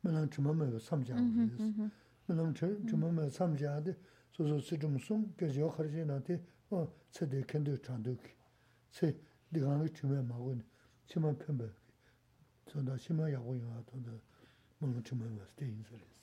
[0.03, 1.89] mē nāng chīmā mē bā sām chā wā yōs.
[2.27, 3.95] mē nāng chīmā mē sām chā dē,
[4.35, 6.37] sō sō sī chīm sōng, gyā shī yō khar shī nā tē,
[6.69, 8.33] wā tsē tē kēndō chāng tō kī,
[8.93, 9.09] tsē
[9.49, 10.65] dī gāng lō chīmā mā wā nē,
[11.09, 11.93] chīmā pēn bā kī,
[12.69, 14.13] sō nā shīmā yā wā yō wā tō dā,
[14.81, 16.13] mē nāng chīmā mē sā tē yīn sā rēs.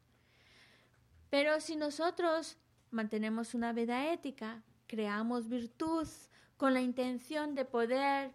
[1.30, 2.58] Pero si nosotros
[2.90, 6.06] mantenemos una vida ética, creamos virtud
[6.56, 8.32] con la intención de poder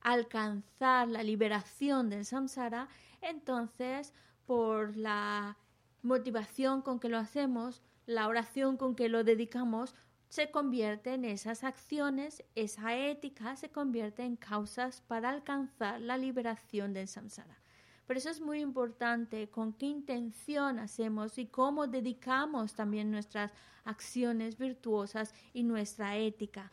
[0.00, 2.88] alcanzar la liberación del samsara,
[3.20, 4.12] entonces
[4.46, 5.56] por la
[6.02, 9.94] motivación con que lo hacemos, la oración con que lo dedicamos,
[10.32, 16.94] se convierte en esas acciones, esa ética se convierte en causas para alcanzar la liberación
[16.94, 17.60] del samsara.
[18.06, 23.52] Por eso es muy importante con qué intención hacemos y cómo dedicamos también nuestras
[23.84, 26.72] acciones virtuosas y nuestra ética.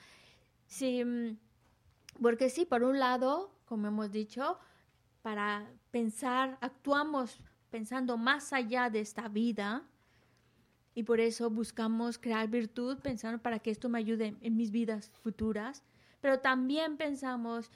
[0.65, 1.37] Sí, mm,
[2.21, 4.57] porque sí, por un lado, como hemos dicho,
[5.21, 9.83] para pensar, actuamos pensando más allá de esta vida,
[10.99, 15.09] y por eso buscamos crear virtud pensando para que esto me ayude en mis vidas
[15.23, 15.81] futuras,
[16.19, 17.71] pero también pensamos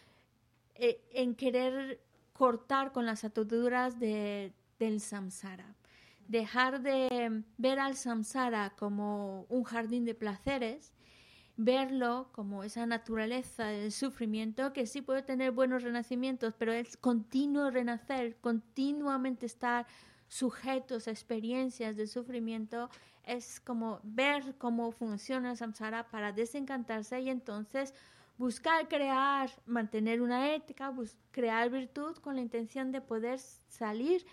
[0.75, 2.01] eh, en querer
[2.33, 5.73] cortar con las ataduras de, del samsara,
[6.27, 10.91] dejar de ver al samsara como un jardín de placeres,
[11.55, 17.69] verlo como esa naturaleza del sufrimiento que sí puede tener buenos renacimientos, pero es continuo
[17.69, 19.87] renacer, continuamente estar
[20.33, 22.89] sujetos a experiencias de sufrimiento
[23.23, 27.93] es como ver cómo funciona el samsara para desencantarse y entonces
[28.39, 30.91] buscar crear, mantener una ética,
[31.29, 34.25] crear virtud con la intención de poder salir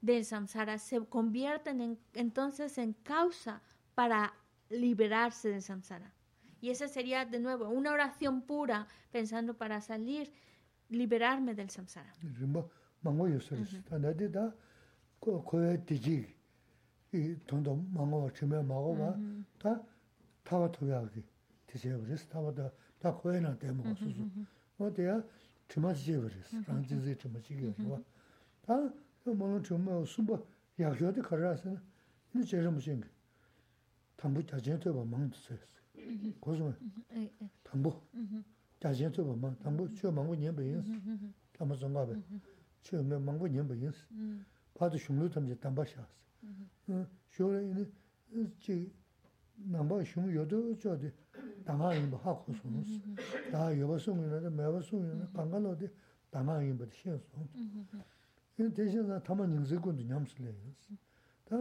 [0.00, 0.78] del samsara.
[0.78, 3.60] Se convierten entonces en causa
[3.96, 4.32] para
[4.70, 6.14] liberarse del samsara.
[6.60, 10.32] Y esa sería de nuevo una oración pura pensando para salir,
[10.88, 12.12] liberarme del samsara.
[17.13, 18.97] 이 돈도 망고 치매 망고
[19.59, 19.81] 다
[20.43, 21.23] 타와 토야기
[21.67, 24.47] 되세요 그래서 타와다 다 코에나 때문에 무슨
[24.77, 25.23] 어때야
[25.67, 28.03] 주마지 버렸어 란지지 주마지 이거
[28.65, 28.75] 다
[29.25, 30.37] 뭐는 좀 숨바
[30.79, 31.77] 야교도 가라서
[32.35, 33.01] 이 제일 무슨
[34.17, 35.55] 담부 자제도 봐 망도서
[36.39, 36.73] 고소
[37.63, 37.93] 담부
[38.79, 40.81] 자제도 봐 담부 저 망고 년 배인
[41.53, 42.13] 담부 좀 가봐
[42.81, 43.75] 저 망고 년 배
[44.77, 46.07] 인 봐도 흉로 좀 담바샤
[47.33, 47.85] shōla ina
[48.61, 48.75] jī
[49.73, 51.09] nāmbā shūng yodo chōdi
[51.65, 52.99] dāngā yinba hā khu sōng sī.
[53.53, 55.87] Dā yoba sōng yinba, dā mēba sōng yinba, kāngā lō di
[56.33, 57.47] dāngā yinba di xiān sōng.
[58.59, 60.93] Ina dēshī na tamā nyingzī kundu nyam sī lē yin sī.
[61.49, 61.57] Dā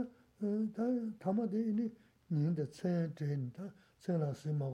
[1.22, 1.86] tamā di ina
[2.28, 3.70] nying da cēn chēn, dā
[4.02, 4.66] cēn lā sī mā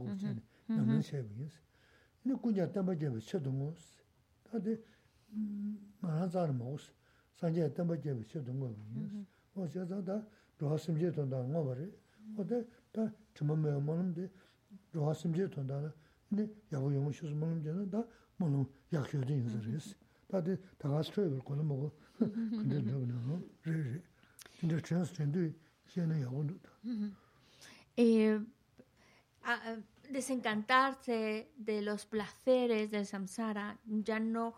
[30.09, 34.53] Desencantarse de los placeres del samsara, ya no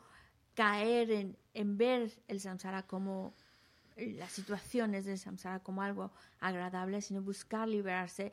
[0.53, 3.33] caer en, en ver el samsara como
[3.95, 8.31] las situaciones de samsara como algo agradable, sino buscar liberarse.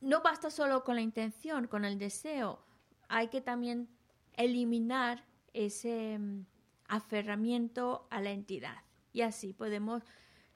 [0.00, 2.60] No basta solo con la intención, con el deseo,
[3.08, 3.88] hay que también
[4.34, 6.44] eliminar ese mm,
[6.88, 8.76] aferramiento a la entidad
[9.12, 10.02] y así podemos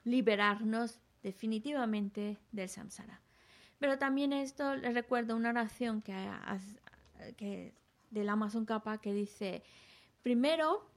[0.03, 3.21] liberarnos definitivamente del samsara.
[3.79, 6.15] Pero también esto les recuerdo una oración que,
[7.35, 7.73] que
[8.11, 9.63] del Amazon Kappa que dice,
[10.21, 10.87] primero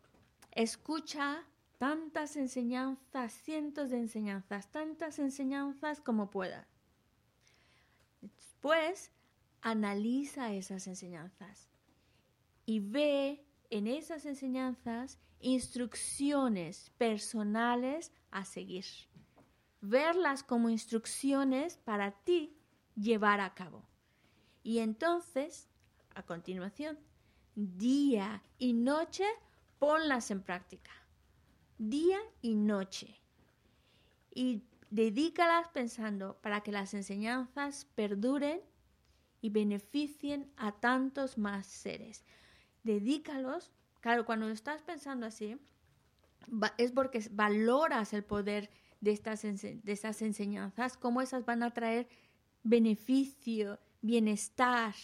[0.52, 1.44] escucha
[1.78, 6.66] tantas enseñanzas, cientos de enseñanzas, tantas enseñanzas como puedas.
[8.20, 9.12] Después,
[9.62, 11.68] analiza esas enseñanzas
[12.66, 18.84] y ve en esas enseñanzas instrucciones personales a seguir.
[19.80, 22.56] Verlas como instrucciones para ti
[22.96, 23.88] llevar a cabo.
[24.64, 25.68] Y entonces,
[26.14, 26.98] a continuación,
[27.54, 29.24] día y noche,
[29.78, 30.90] ponlas en práctica
[31.78, 33.20] día y noche.
[34.34, 38.60] Y dedícalas pensando para que las enseñanzas perduren
[39.40, 42.24] y beneficien a tantos más seres.
[42.82, 45.58] Dedícalos, claro, cuando estás pensando así,
[46.76, 52.08] es porque valoras el poder de estas, de estas enseñanzas, cómo esas van a traer
[52.62, 54.94] beneficio, bienestar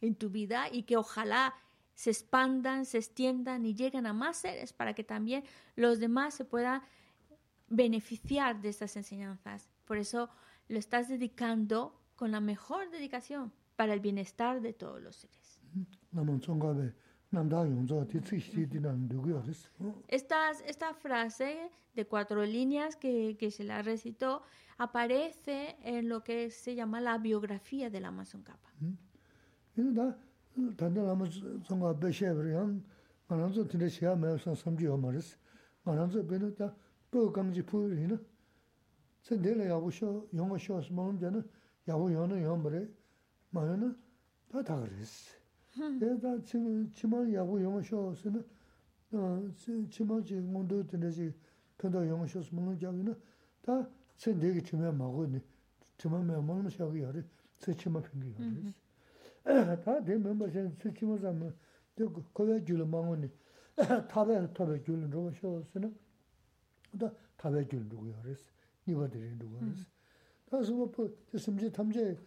[0.00, 1.54] en tu vida y que ojalá
[1.94, 5.44] se expandan, se extiendan y lleguen a más seres para que también
[5.76, 6.82] los demás se puedan
[7.68, 9.68] beneficiar de estas enseñanzas.
[9.84, 10.28] Por eso
[10.68, 15.60] lo estás dedicando con la mejor dedicación para el bienestar de todos los seres.
[20.08, 24.42] Esta, esta frase de cuatro líneas que, que, se la recitó
[24.78, 28.70] aparece en lo que se llama la biografía del Amazon Kappa.
[45.99, 48.43] 대다 지금 치마 야구 영어 쇼스는
[49.13, 49.49] 어
[49.89, 51.33] 치마 지금 문도 되는지
[51.77, 53.15] 편도 영어 쇼스 먹는 자기는
[53.61, 53.87] 다
[54.17, 55.39] 선대기 치마 먹으니
[55.97, 57.23] 치마면 먹는 샤기 하리
[57.59, 58.73] 제 치마 핑기 하리
[59.43, 61.55] 다 되면 뭐선 치마 잡으면
[61.97, 63.29] 저 거기 줄 먹으니
[63.75, 65.95] 타베 타베 줄 영어 쇼스는
[66.99, 68.51] 다 타베 줄 누구 하리스
[68.85, 69.85] 이거들이 누구 하리스
[70.49, 70.91] 다서 뭐
[71.37, 72.17] 심지 탐제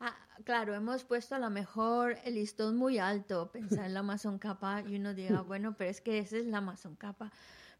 [0.00, 4.38] Ah, claro, hemos puesto a lo mejor el listón muy alto, pensar en la Amazon
[4.38, 7.30] capa y uno diga, bueno, pero es que esa es la Amazon capa.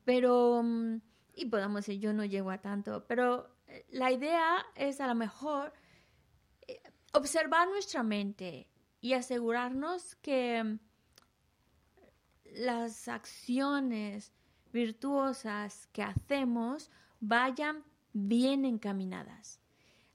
[0.05, 1.01] Pero, mm,
[1.37, 5.15] y podemos decir, yo no llego a tanto, pero eh, la idea es a lo
[5.15, 5.73] mejor
[6.69, 6.83] eh,
[7.15, 8.69] observar nuestra mente
[9.01, 10.79] y asegurarnos que
[12.45, 14.33] las acciones
[14.73, 16.91] virtuosas que hacemos
[17.21, 17.83] vayan
[18.13, 19.61] bien encaminadas.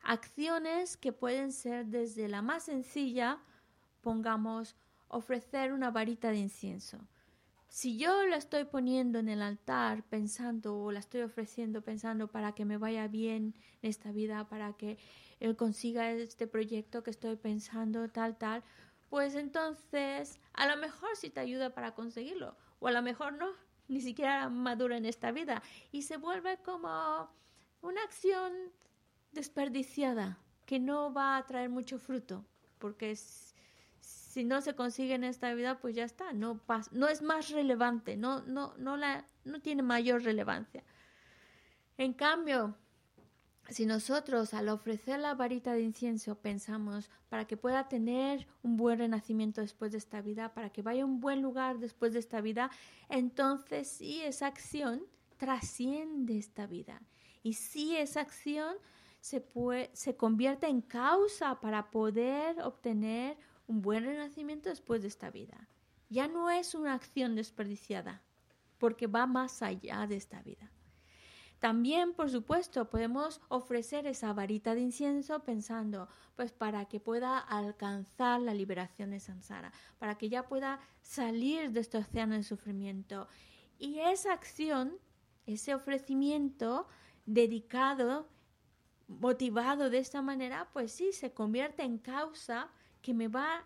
[0.08, 3.40] Acciones que pueden ser desde la más sencilla,
[4.02, 4.76] pongamos,
[5.08, 7.00] ofrecer una varita de incienso.
[7.70, 12.52] Si yo la estoy poniendo en el altar pensando o la estoy ofreciendo pensando para
[12.54, 15.00] que me vaya bien en esta vida, para que
[15.40, 18.64] él consiga este proyecto que estoy pensando, tal, tal,
[19.10, 23.50] pues entonces a lo mejor sí te ayuda para conseguirlo, o a lo mejor no,
[23.88, 27.28] ni siquiera madura en esta vida, y se vuelve como
[27.82, 28.54] una acción
[29.36, 32.44] desperdiciada que no va a traer mucho fruto,
[32.80, 36.60] porque si no se consigue en esta vida, pues ya está, no,
[36.92, 40.84] no es más relevante, no, no, no, la, no tiene mayor relevancia.
[41.98, 42.76] En cambio,
[43.70, 49.00] si nosotros al ofrecer la varita de incienso pensamos para que pueda tener un buen
[49.00, 52.42] renacimiento después de esta vida, para que vaya a un buen lugar después de esta
[52.42, 52.70] vida,
[53.10, 55.04] entonces sí esa acción
[55.38, 57.02] trasciende esta vida.
[57.42, 58.76] Y sí esa acción
[59.26, 63.36] se, puede, convierte en causa para poder obtener
[63.66, 65.68] un buen renacimiento después de esta vida.
[66.10, 68.22] Ya no es una acción desperdiciada,
[68.78, 70.72] porque va más allá de esta vida.
[71.58, 78.40] También, por supuesto, podemos ofrecer esa varita de incienso pensando, pues para que pueda alcanzar
[78.42, 83.28] la liberación de Sansara, para que ya pueda salir de este océano de sufrimiento.
[83.80, 85.00] Y esa acción,
[85.48, 86.88] ese ofrecimiento
[87.26, 88.30] dedicado,
[89.08, 92.70] motivado de esta manera, pues sí, se convierte en causa
[93.02, 93.64] que me va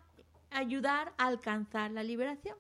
[0.51, 2.57] a ayudar a alcanzar la liberación.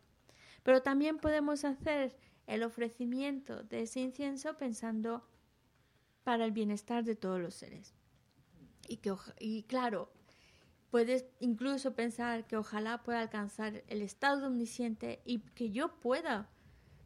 [0.63, 2.15] Pero también podemos hacer
[2.47, 5.27] el ofrecimiento de ese incienso pensando
[6.23, 7.93] para el bienestar de todos los seres.
[8.87, 10.11] Y, que, y claro,
[10.89, 16.49] puedes incluso pensar que ojalá pueda alcanzar el estado omnisciente y que yo pueda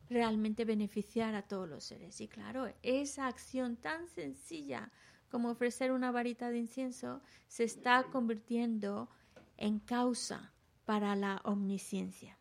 [0.09, 2.21] realmente beneficiar a todos los seres.
[2.21, 4.91] Y claro, esa acción tan sencilla
[5.33, 9.09] como ofrecer una varita de incienso, se está convirtiendo
[9.57, 10.53] en causa
[10.85, 12.37] para la omnisciencia.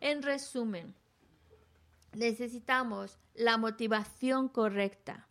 [0.00, 0.96] En resumen,
[2.12, 5.28] necesitamos la motivación correcta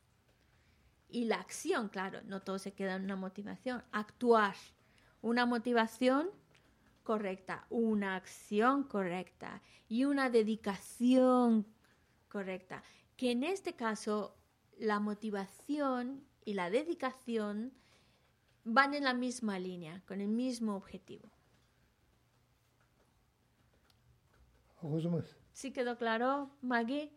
[1.16, 4.54] y la acción, claro, no todo se queda en una motivación, actuar,
[5.22, 6.30] una motivación
[7.04, 11.66] correcta, una acción correcta y una dedicación
[12.28, 12.84] correcta.
[13.16, 14.36] Que en este caso
[14.78, 17.72] la motivación y la dedicación
[18.66, 21.32] van en la misma línea, con el mismo objetivo.
[25.54, 27.10] ¿Sí quedó claro, Maggie?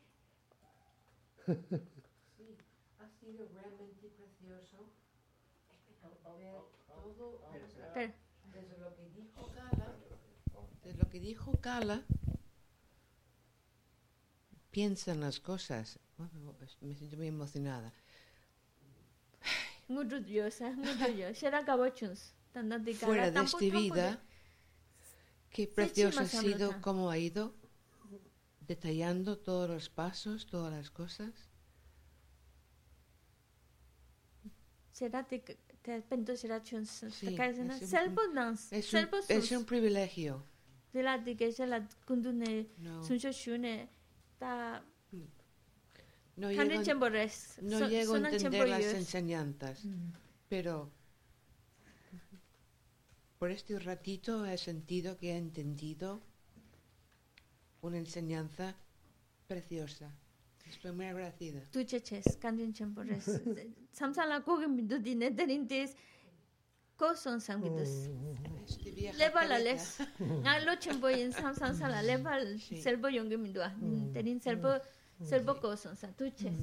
[2.36, 2.56] Sí,
[3.00, 3.48] ha sido
[8.52, 9.96] desde lo que dijo Cala,
[10.82, 12.02] desde lo que dijo Cala,
[14.70, 15.98] piensa en las cosas.
[16.80, 17.92] me siento muy emocionada.
[23.06, 24.22] Fuera de esta vida,
[25.50, 27.54] qué precioso ha sido cómo ha ido
[28.60, 31.48] detallando todos los pasos, todas las cosas.
[34.98, 35.40] será te
[35.88, 40.44] te pento será chun Sí, te es selbo un- privilegio.
[40.92, 43.88] de la de que se la kundune No, sun sho shune
[44.38, 44.84] ta
[46.36, 46.82] no llego,
[47.62, 49.82] no llego a entender las enseñanzas,
[50.48, 50.90] pero
[53.38, 56.20] por este ratito he sentido que he entendido
[57.80, 58.76] una enseñanza
[59.46, 60.12] preciosa.
[60.68, 61.60] Estoy muy agradecida.
[61.70, 63.24] tu che ches kan chen bores
[63.92, 65.94] samsang la ko ge mi du dine derin des
[66.96, 68.08] ko son sang mi dus
[68.68, 69.98] Este leva la les
[70.42, 72.32] nga lo chen boy in samsang sala leva
[72.82, 73.60] selbo yong ge mi du
[74.12, 74.78] derin selbo
[75.22, 76.56] selbo ko son sa tu ches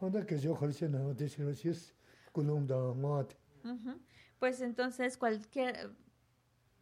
[0.00, 1.92] onda que yo jalse na de chis
[2.32, 2.76] kulum da
[3.64, 3.98] Ujú.
[4.38, 5.90] Pues entonces cualquier,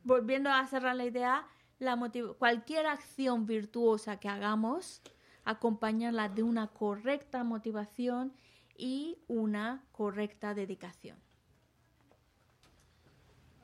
[0.04, 1.46] volviendo a cerrar la idea,
[1.78, 5.00] la motiv- cualquier acción virtuosa que hagamos,
[5.46, 8.34] acompañarla de una correcta motivación
[8.76, 11.16] y una correcta dedicación.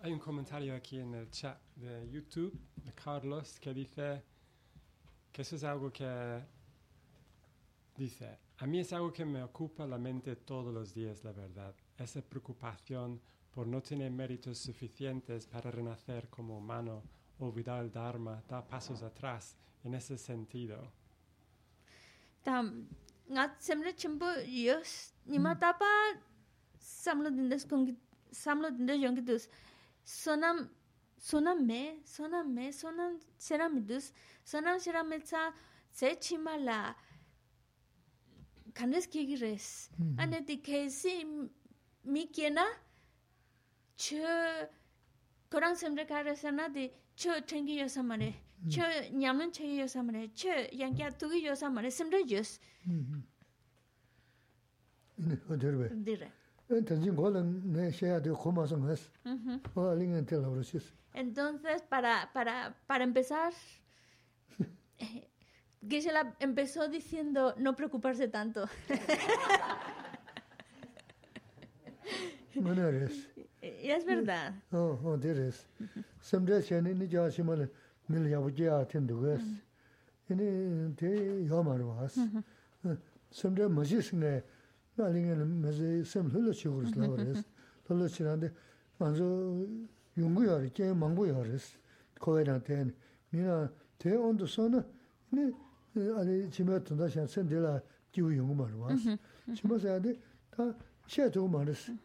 [0.01, 4.23] Hay un comentario aquí en el chat de YouTube de Carlos que dice
[5.33, 6.41] que eso es algo que
[7.97, 11.75] dice, a mí es algo que me ocupa la mente todos los días, la verdad.
[11.99, 17.03] Esa preocupación por no tener méritos suficientes para renacer como humano,
[17.39, 21.02] olvidar el Dharma, da pasos atrás en ese sentido.
[22.44, 22.89] tam
[23.31, 25.86] nga semre chimbo yos nima tapa
[26.78, 27.97] samlo dindes kong
[28.32, 29.48] samlo dindes yongi dus
[30.05, 30.69] sonam
[31.19, 34.12] sonam me sonam me sonam seram dus
[34.44, 35.52] sonam seram me cha
[35.93, 36.94] se chimala
[38.74, 41.14] kandes ki gires ane di kesi
[42.05, 42.66] mi kena
[43.97, 44.69] che
[45.51, 48.41] korang semre karesana di che tengi yosamare
[49.13, 49.53] nyamlan
[51.91, 52.61] semre yos.
[55.19, 56.43] Ne oderbe dire
[56.79, 57.15] en tanjin
[57.65, 58.67] ne shaya de khoma
[60.27, 60.45] tel
[61.15, 63.53] Entonces, para, para, para empezar,
[64.99, 65.29] eh,
[65.87, 68.69] Gisela empezó diciendo no preocuparse tanto.
[72.61, 73.29] mane res
[73.63, 74.55] Y es verdad.
[78.12, 79.14] o o de res samde chen ni ja shimale mil ya bu ja ten de
[79.14, 79.44] ges
[80.30, 81.10] ini te
[81.45, 82.18] yo mar was
[83.32, 84.44] samde majis ne
[84.98, 87.44] alingen meze sem holo chigurs la res
[87.88, 88.52] holo chirande
[88.99, 89.68] manzo
[90.16, 91.78] yungu ya ke mangu ya res
[92.20, 92.94] koeran ten
[93.32, 94.84] mina te ondo sona
[95.32, 95.54] ni
[95.98, 97.82] 아니 지금 돈다 샤 센데라
[98.12, 98.95] 기우 용고 말 와.
[99.56, 100.14] 지금 사야데
[100.52, 100.76] 다
[101.08, 101.98] 셰도 말스.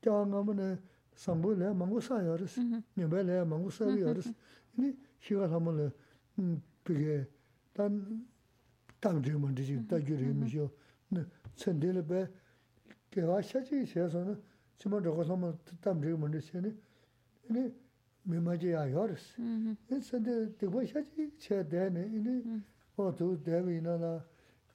[0.00, 0.80] 장가면
[1.14, 2.60] 상부래 망고 사야르스.
[2.96, 4.32] 님벨래 망고 사야르스.
[4.78, 5.92] 니 시가 하면
[6.38, 7.26] 음 그게
[7.72, 8.26] 단
[9.00, 10.70] 담지면 되지 다 줄이 미죠.
[11.08, 11.24] 네
[11.56, 12.28] 센데를 배
[13.10, 14.40] 개와 샤지 셔서는
[14.78, 16.74] 지금 저거 하면 담지면 되시네.
[17.50, 17.72] 니
[18.24, 19.36] 미마지야 야르스.
[20.00, 22.08] 센데 되고 샤지 셔대네.
[22.08, 22.62] 니
[22.94, 24.22] o tu devi na la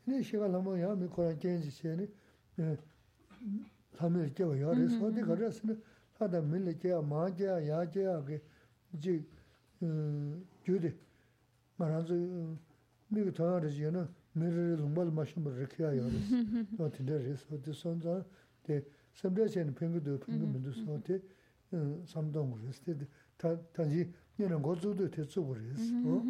[0.05, 2.09] ni shiga lamo ya mi koran kenji che ni
[3.99, 5.79] lami ke wa yare so de gara sne
[6.17, 6.75] ta da mil
[24.38, 25.62] ni na go zu de te zu re
[26.06, 26.22] o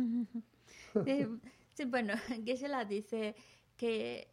[1.07, 1.27] Eh,
[1.75, 2.15] sí, bueno,
[2.45, 3.35] Geshe-la dice
[3.77, 4.29] que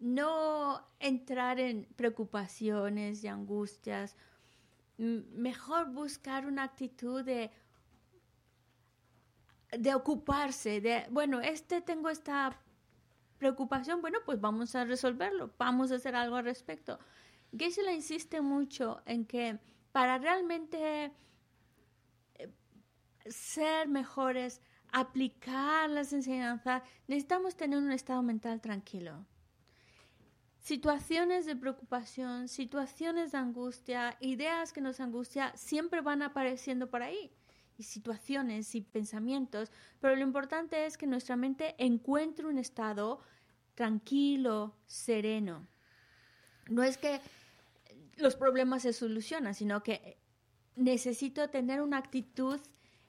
[0.00, 4.16] no entrar en preocupaciones y angustias,
[4.98, 7.50] mejor buscar una actitud de,
[9.70, 12.58] de ocuparse, de, bueno, este tengo esta
[13.38, 16.98] preocupación, bueno, pues vamos a resolverlo, vamos a hacer algo al respecto.
[17.56, 19.58] Geshe-la insiste mucho en que
[19.92, 21.12] para realmente
[22.34, 22.52] eh,
[23.26, 24.60] ser mejores,
[24.92, 29.26] aplicar las enseñanzas, necesitamos tener un estado mental tranquilo.
[30.60, 37.32] Situaciones de preocupación, situaciones de angustia, ideas que nos angustia, siempre van apareciendo por ahí.
[37.78, 43.20] Situaciones y pensamientos, pero lo importante es que nuestra mente encuentre un estado
[43.74, 45.66] tranquilo, sereno.
[46.68, 47.20] No es que
[48.16, 50.18] los problemas se solucionan, sino que
[50.74, 52.60] necesito tener una actitud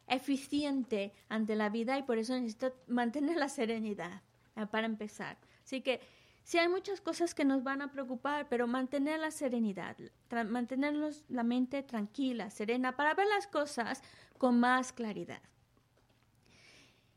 [0.08, 4.22] eficiente ante la vida y por eso necesito mantener la serenidad
[4.56, 5.38] eh, para empezar.
[5.64, 6.02] Así que
[6.50, 9.96] Sí, hay muchas cosas que nos van a preocupar, pero mantener la serenidad,
[10.48, 14.02] mantenernos la mente tranquila, serena, para ver las cosas
[14.40, 15.44] con más claridad.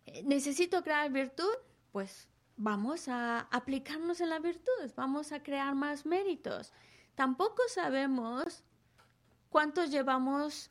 [0.05, 1.49] Eh, ¿Necesito crear virtud?
[1.93, 2.29] Pues
[2.59, 6.71] vamos a aplicarnos en la virtud, vamos a crear más méritos.
[7.15, 8.63] Tampoco sabemos
[9.49, 10.71] cuántos llevamos,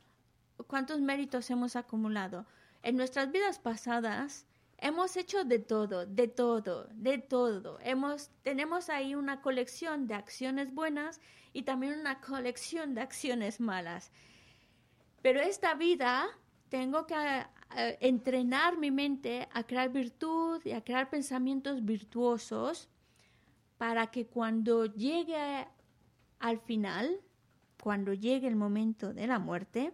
[0.67, 2.45] cuántos méritos hemos acumulado.
[2.83, 4.45] En nuestras vidas pasadas,
[4.83, 7.77] Hemos hecho de todo, de todo, de todo.
[7.81, 11.21] Hemos, tenemos ahí una colección de acciones buenas
[11.53, 14.11] y también una colección de acciones malas.
[15.21, 16.27] Pero esta vida
[16.69, 17.15] tengo que
[17.77, 22.89] eh, entrenar mi mente a crear virtud y a crear pensamientos virtuosos
[23.77, 25.67] para que cuando llegue
[26.39, 27.21] al final,
[27.79, 29.93] cuando llegue el momento de la muerte,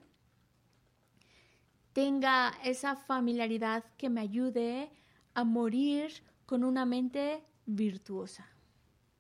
[1.97, 4.91] tenga esa familiaridad que me ayude
[5.33, 6.11] a morir
[6.45, 8.47] con una mente virtuosa.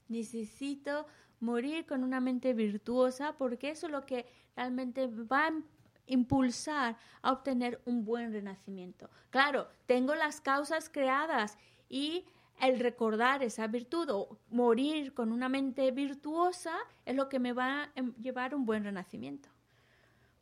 [0.09, 1.07] Necesito
[1.39, 5.53] morir con una mente virtuosa porque eso es lo que realmente va a
[6.05, 9.09] impulsar a obtener un buen renacimiento.
[9.31, 11.57] Claro, tengo las causas creadas
[11.89, 12.25] y
[12.61, 16.77] el recordar esa virtud o morir con una mente virtuosa
[17.07, 17.91] es lo que me va a
[18.21, 19.49] llevar a un buen renacimiento.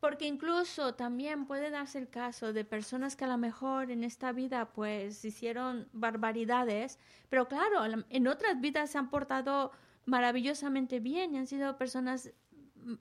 [0.05, 4.31] Porque incluso también puede darse el caso de personas que a lo mejor en esta
[4.33, 9.71] vida pues hicieron barbaridades, pero claro, en otras vidas se han portado
[10.05, 12.31] maravillosamente bien y han sido personas
[12.75, 12.93] mm,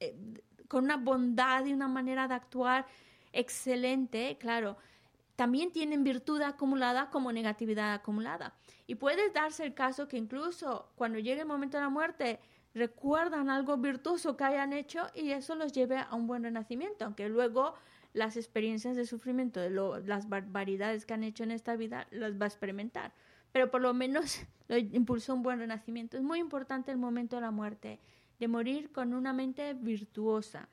[0.00, 0.34] eh,
[0.68, 2.84] con una bondad y una manera de actuar
[3.32, 4.76] excelente, claro.
[5.36, 8.54] También tienen virtud acumulada como negatividad acumulada.
[8.86, 12.38] Y puede darse el caso que incluso cuando llegue el momento de la muerte,
[12.74, 17.28] recuerdan algo virtuoso que hayan hecho y eso los lleve a un buen renacimiento, aunque
[17.28, 17.74] luego
[18.12, 22.48] las experiencias de sufrimiento, las barbaridades que han hecho en esta vida, las va a
[22.48, 23.12] experimentar.
[23.52, 26.16] Pero por lo menos lo impulsó un buen renacimiento.
[26.16, 28.00] Es muy importante el momento de la muerte,
[28.38, 30.68] de morir con una mente virtuosa.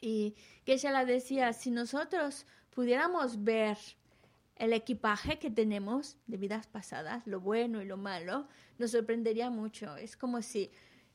[0.00, 0.34] Y
[0.64, 3.76] que ella la decía, si nosotros pudiéramos ver
[4.56, 8.48] el equipaje que tenemos de vidas pasadas, lo bueno y lo malo,
[8.78, 9.96] nos sorprendería mucho.
[9.96, 10.70] Es como si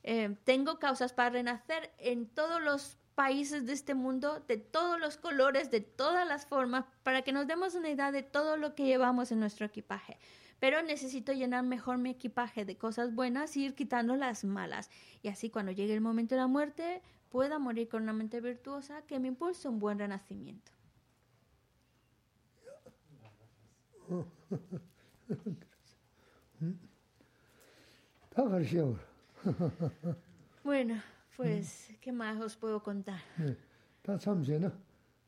[0.08, 5.16] eh, tengo causas para renacer en todos los países de este mundo, de todos los
[5.16, 8.84] colores, de todas las formas, para que nos demos una idea de todo lo que
[8.84, 10.20] llevamos en nuestro equipaje.
[10.60, 14.90] Pero necesito llenar mejor mi equipaje de cosas buenas y ir quitando las malas.
[15.22, 19.02] Y así cuando llegue el momento de la muerte, pueda morir con una mente virtuosa
[19.02, 20.70] que me impulse un buen renacimiento.
[30.64, 31.00] bueno, mm.
[31.36, 33.20] pues, ¿qué más os puedo contar?
[33.38, 33.56] Eh,
[34.06, 34.72] Está samjena,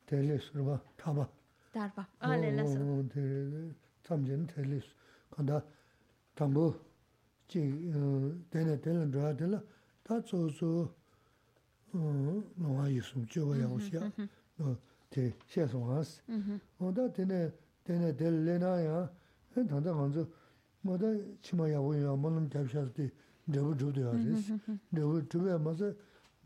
[0.07, 1.29] teles, ruba, taba.
[1.73, 2.79] Tarba, ale ah, la so.
[2.79, 3.75] Oh, oh,
[4.07, 4.85] samjena, teles,
[5.35, 5.65] kanda,
[6.35, 6.77] tambo,
[7.49, 9.61] chi, eh, tena, tena, dra, tena,
[10.05, 10.95] ta tso, tso,
[11.93, 14.29] nwa eh, yisum, chewa yang xia, mm-hmm,
[14.61, 14.77] mm-hmm.
[15.11, 16.23] te, xia song has.
[16.29, 16.61] Mm-hmm.
[16.79, 17.53] Onda, tena,
[17.85, 19.11] tena, tena, lena ya,
[19.55, 20.29] tanda kanzo,
[20.85, 23.11] moda, chima yawo ya, monam, tabshas, te,
[23.49, 24.51] chūdhiyā rīs,
[24.93, 25.93] rābu chūdhiyā māsā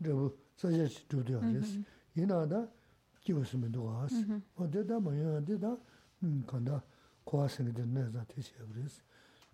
[0.03, 0.29] rābu
[0.61, 1.77] sāyā chī chūdhiyā rīs.
[2.17, 2.63] Yīnā dā
[3.25, 4.15] kīwa sīmi dhūgā ās.
[4.57, 5.73] O dē dā māyā dē dā
[6.49, 6.81] kāndā
[7.27, 8.99] kuwā sīngi dā nā zā tēshī yā rīs.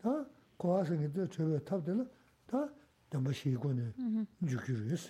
[0.04, 0.16] Dā
[0.62, 1.98] kuwā sīngi dā chūdhiyā tāp dā
[2.52, 2.66] dā
[3.12, 3.88] dāmbā shī gu nē
[4.46, 5.10] yukī rīs.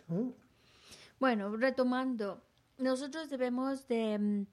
[1.20, 2.42] Bueno, retomando,
[2.78, 4.46] nosotros debemos de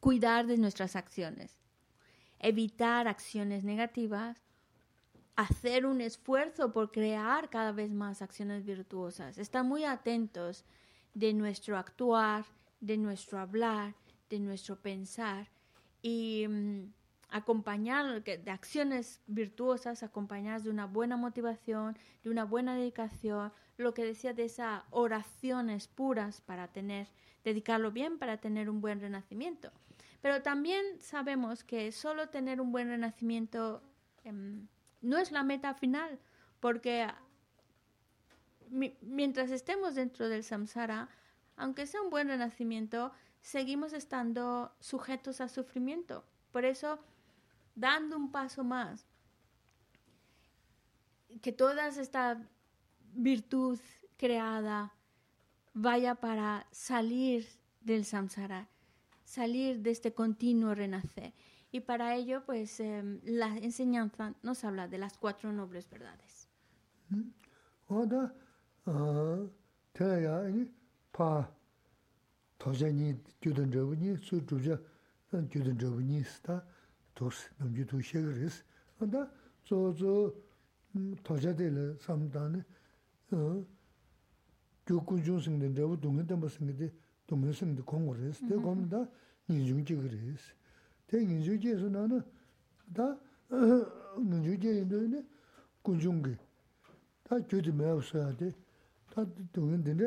[0.00, 1.56] cuidar de nuestras acciones,
[2.38, 4.36] evitar acciones negativas,
[5.38, 10.64] hacer un esfuerzo por crear cada vez más acciones virtuosas, estar muy atentos
[11.14, 12.44] de nuestro actuar,
[12.80, 13.94] de nuestro hablar,
[14.28, 15.46] de nuestro pensar
[16.02, 16.92] y mm,
[17.28, 24.04] acompañar de acciones virtuosas acompañadas de una buena motivación, de una buena dedicación, lo que
[24.04, 27.06] decía de esas oraciones puras para tener,
[27.44, 29.70] dedicarlo bien para tener un buen renacimiento.
[30.20, 33.84] Pero también sabemos que solo tener un buen renacimiento
[34.24, 34.66] em,
[35.00, 36.18] no es la meta final,
[36.60, 37.06] porque
[38.70, 41.08] mientras estemos dentro del samsara,
[41.56, 46.24] aunque sea un buen renacimiento, seguimos estando sujetos a sufrimiento.
[46.52, 46.98] Por eso,
[47.74, 49.06] dando un paso más,
[51.42, 52.40] que toda esta
[53.14, 53.78] virtud
[54.16, 54.94] creada
[55.74, 57.46] vaya para salir
[57.80, 58.68] del samsara,
[59.24, 61.32] salir de este continuo renacer.
[61.70, 66.48] Y para ello, pues, eh, la enseñanza nos habla de las cuatro nobles verdades.
[91.08, 92.22] Te nginzu je su na na,
[92.92, 93.18] ta
[94.20, 95.24] nginzu je yendo yone
[95.82, 96.36] kunchungi.
[97.22, 98.54] Ta kyuti mewa suya de,
[99.10, 100.04] ta dungin dinde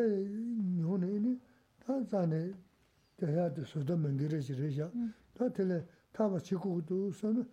[0.77, 1.39] nyo na yone,
[1.79, 2.53] ta zane
[3.15, 4.77] daya de suda mengira jire mm.
[4.77, 4.91] ya.
[5.33, 7.43] Ta tele taba chiku kudu sa na,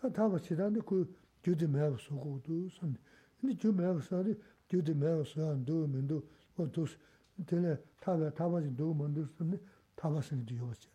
[0.00, 1.06] ta taba chidande ku
[1.42, 2.96] kyuti mewa su kudu sa na.
[3.42, 6.24] Ini kyu mewa suya de, kyuti mewa suya ndu mendo,
[6.56, 6.96] o dus,
[7.44, 9.58] tele taba taba jindu mendo sa na,
[9.94, 10.93] taba singi diyo cha.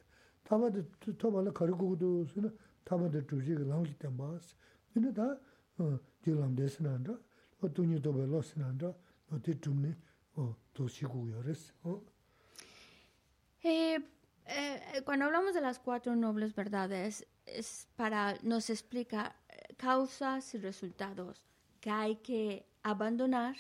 [13.62, 14.00] Eh,
[14.46, 20.58] eh, cuando hablamos de las cuatro nobles verdades, es para nos explica eh, causas y
[20.58, 21.46] resultados
[21.82, 23.56] que hay que abandonar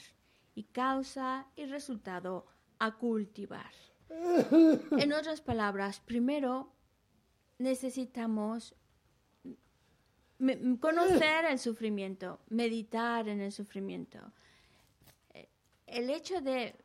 [0.55, 2.45] y causa y resultado
[2.79, 3.71] a cultivar.
[4.97, 6.71] En otras palabras, primero
[7.59, 8.73] necesitamos
[10.79, 14.19] conocer el sufrimiento, meditar en el sufrimiento.
[15.33, 15.49] Eh,
[15.85, 16.75] El hecho de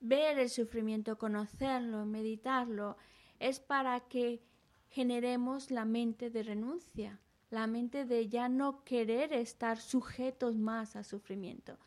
[0.00, 2.96] ver el sufrimiento, conocerlo, meditarlo,
[3.38, 4.42] es para que
[4.90, 11.04] generemos la mente de renuncia, la mente de ya no querer estar sujetos más al
[11.04, 11.78] sufrimiento.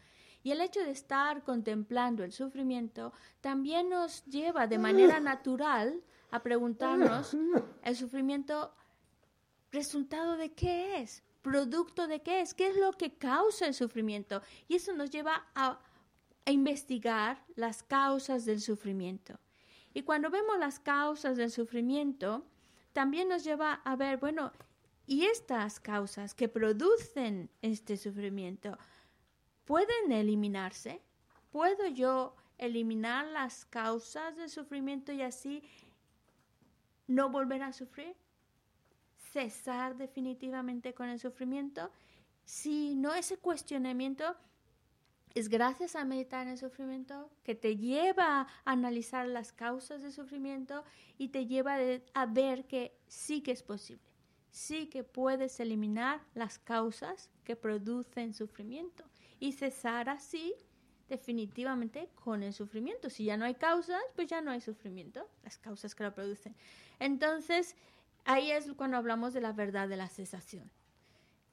[0.44, 6.02] Y el hecho de estar contemplando el sufrimiento también nos lleva de manera natural
[6.32, 7.36] a preguntarnos,
[7.84, 8.74] ¿el sufrimiento
[9.72, 11.24] resultado de qué es?
[11.42, 12.54] ¿Producto de qué es?
[12.54, 14.42] ¿Qué es lo que causa el sufrimiento?
[14.68, 15.80] Y eso nos lleva a
[16.46, 19.40] investigar las causas del sufrimiento.
[19.94, 22.46] Y cuando vemos las causas del sufrimiento,
[22.94, 24.52] también nos lleva a ver, bueno,
[25.06, 28.78] ¿y estas causas que producen este sufrimiento
[29.66, 31.02] pueden eliminarse?
[31.52, 35.64] ¿Puedo yo eliminar las causas del sufrimiento y así
[37.12, 38.16] no volver a sufrir?
[39.32, 41.92] ¿Cesar definitivamente con el sufrimiento?
[42.44, 44.36] Si no, ese cuestionamiento
[45.34, 50.12] es gracias a meditar en el sufrimiento que te lleva a analizar las causas del
[50.12, 50.84] sufrimiento
[51.18, 51.78] y te lleva
[52.14, 54.04] a ver que sí que es posible,
[54.50, 59.06] sí que puedes eliminar las causas que producen sufrimiento
[59.40, 60.54] y cesar así
[61.12, 63.10] definitivamente con el sufrimiento.
[63.10, 66.56] Si ya no hay causas, pues ya no hay sufrimiento, las causas que lo producen.
[67.00, 67.76] Entonces,
[68.24, 70.72] ahí es cuando hablamos de la verdad de la cesación.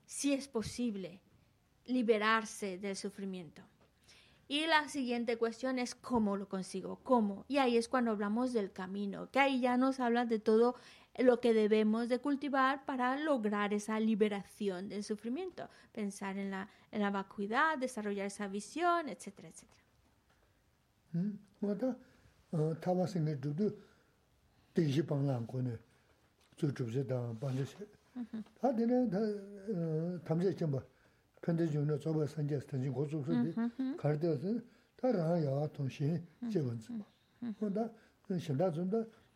[0.06, 1.20] Si es posible
[1.86, 3.62] liberarse del sufrimiento.
[4.47, 7.44] Y la siguiente cuestión es cómo lo consigo, cómo.
[7.48, 10.76] Y ahí es cuando hablamos del camino, que ahí ya nos habla de todo
[11.18, 15.68] lo que debemos de cultivar para lograr esa liberación del sufrimiento.
[15.92, 19.78] Pensar en la, en la vacuidad, desarrollar esa visión, etcétera, etcétera.
[21.62, 21.94] Mā tā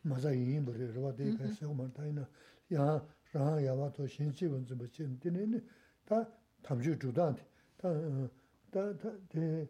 [0.03, 2.27] 맞아 yin bari rwa dee kaya sego mar tayi na
[2.69, 3.01] yaa
[3.33, 5.63] raha yawa to shin chi wan zimba chi dine ne
[6.03, 6.29] ta
[6.61, 7.41] tamshu dhudaan di
[7.77, 9.67] ta ta de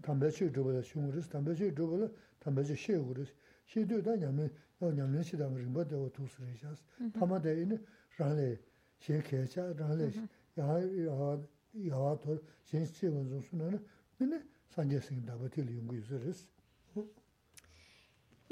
[0.00, 3.32] tambe chi dhubala shung ris tambe chi dhubala tambe chi she gu ris
[3.64, 6.82] she du da nyamlin yao nyamlin shi dang rinpa dewa tu su ri shas
[7.12, 7.80] tama de yin
[8.18, 8.58] raha le
[8.98, 10.12] she kaya cha raha le
[10.54, 11.38] yaa
[11.72, 13.80] yawa to shin chi wan zimba su na na
[14.18, 16.46] dine sanje sing daba til yungu yusu ris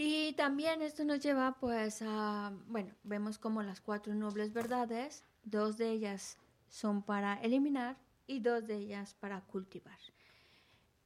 [0.03, 5.77] Y también esto nos lleva pues a, bueno, vemos como las cuatro nobles verdades, dos
[5.77, 6.39] de ellas
[6.71, 9.99] son para eliminar y dos de ellas para cultivar.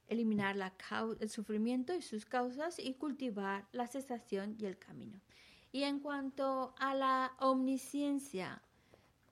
[0.07, 0.73] Eliminar la
[1.19, 5.19] el sufrimiento y sus causas y cultivar la cesación y el camino.
[5.73, 8.61] Y en cuanto a la omnisciencia,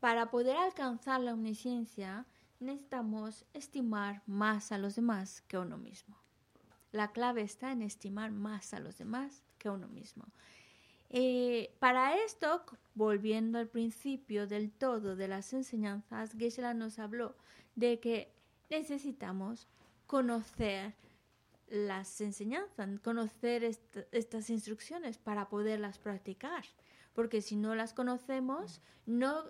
[0.02, 2.26] para poder alcanzar la omnisciencia
[2.60, 6.18] necesitamos estimar más a los demás que a uno mismo.
[6.92, 10.26] La clave está en estimar más a los demás que uno mismo.
[11.10, 12.64] Eh, para esto,
[12.96, 17.36] volviendo al principio del todo de las enseñanzas, Geshe-la nos habló
[17.76, 18.32] de que
[18.70, 19.68] necesitamos
[20.08, 20.94] conocer
[21.70, 26.66] las enseñanzas, conocer est- estas instrucciones para poderlas practicar.
[27.14, 29.46] Porque si no las conocemos, no,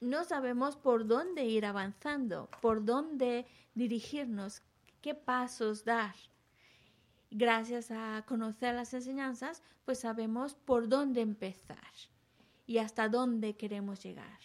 [0.00, 4.62] no sabemos por dónde ir avanzando, por dónde dirigirnos,
[5.02, 6.14] qué pasos dar
[7.30, 11.78] gracias a conocer las enseñanzas, pues sabemos por dónde empezar
[12.66, 14.38] y hasta dónde queremos llegar.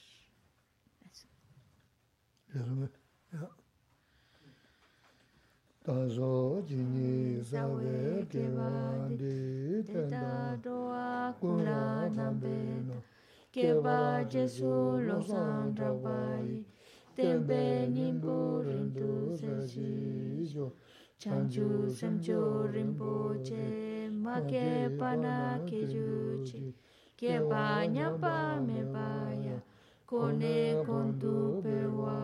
[21.17, 26.73] chanchu semcho rinpo che ma ke pana ke ju chi
[27.19, 29.07] ke pa nyampa me pa
[29.45, 29.57] ya.
[30.05, 32.19] Kone kontu pe wa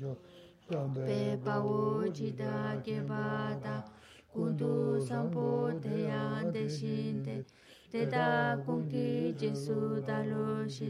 [0.00, 0.16] jo
[1.06, 3.76] pe pa wo chi da ke pa da
[4.32, 7.36] kundu sampo te ya de shin te.
[7.92, 10.88] Te da kun ki jesu da lo shi.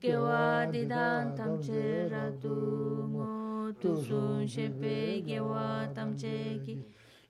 [0.00, 2.54] Ke wa di dan tam che ra tu
[3.12, 3.27] mo
[3.80, 6.74] tu sun she pe ke wa tam che ki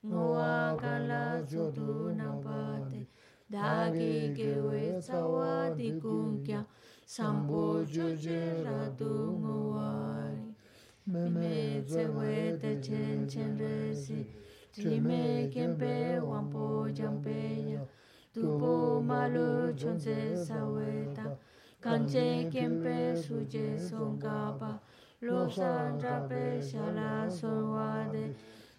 [0.06, 1.88] ngo wa ka la cho tu
[2.20, 2.60] na pa
[2.90, 3.00] te
[3.54, 6.64] da ki ke we sa wa di kun kya
[7.16, 9.10] sampo ju je ra tu
[9.42, 9.92] ngo wa
[10.32, 14.24] ri me tse we te chen chen re si
[14.72, 15.22] tri me
[15.52, 15.94] kien pe
[16.30, 17.38] wan po jam pe
[17.72, 17.82] ya
[18.32, 18.74] tu po
[19.12, 19.48] ma lu
[19.80, 21.26] chon se sa we ta
[21.84, 24.72] kan che kien pe su je son ka pa
[25.20, 28.32] losan trape shala solwa de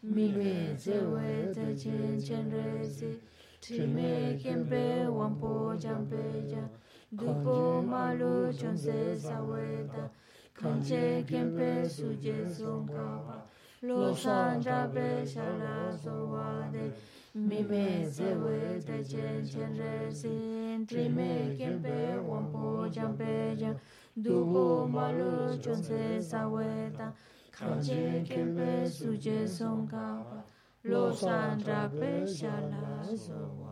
[0.04, 3.20] milwe zewe te chen chen rezi
[3.60, 6.64] trime kempe wampo jampe ja
[7.12, 10.10] dupo malu chonse saweta
[10.54, 13.44] kanche kempe suje songkawa
[13.84, 16.90] losan trape shala solwa de
[17.36, 23.76] milwe zewe te chen chen rezi trime kempe wampo jampe ja
[24.24, 25.32] dubu malu
[25.64, 26.68] chonse sawe
[26.98, 27.14] tang
[27.56, 30.44] kanje kempe suje songkawa
[30.84, 33.69] lo san drape shala zowa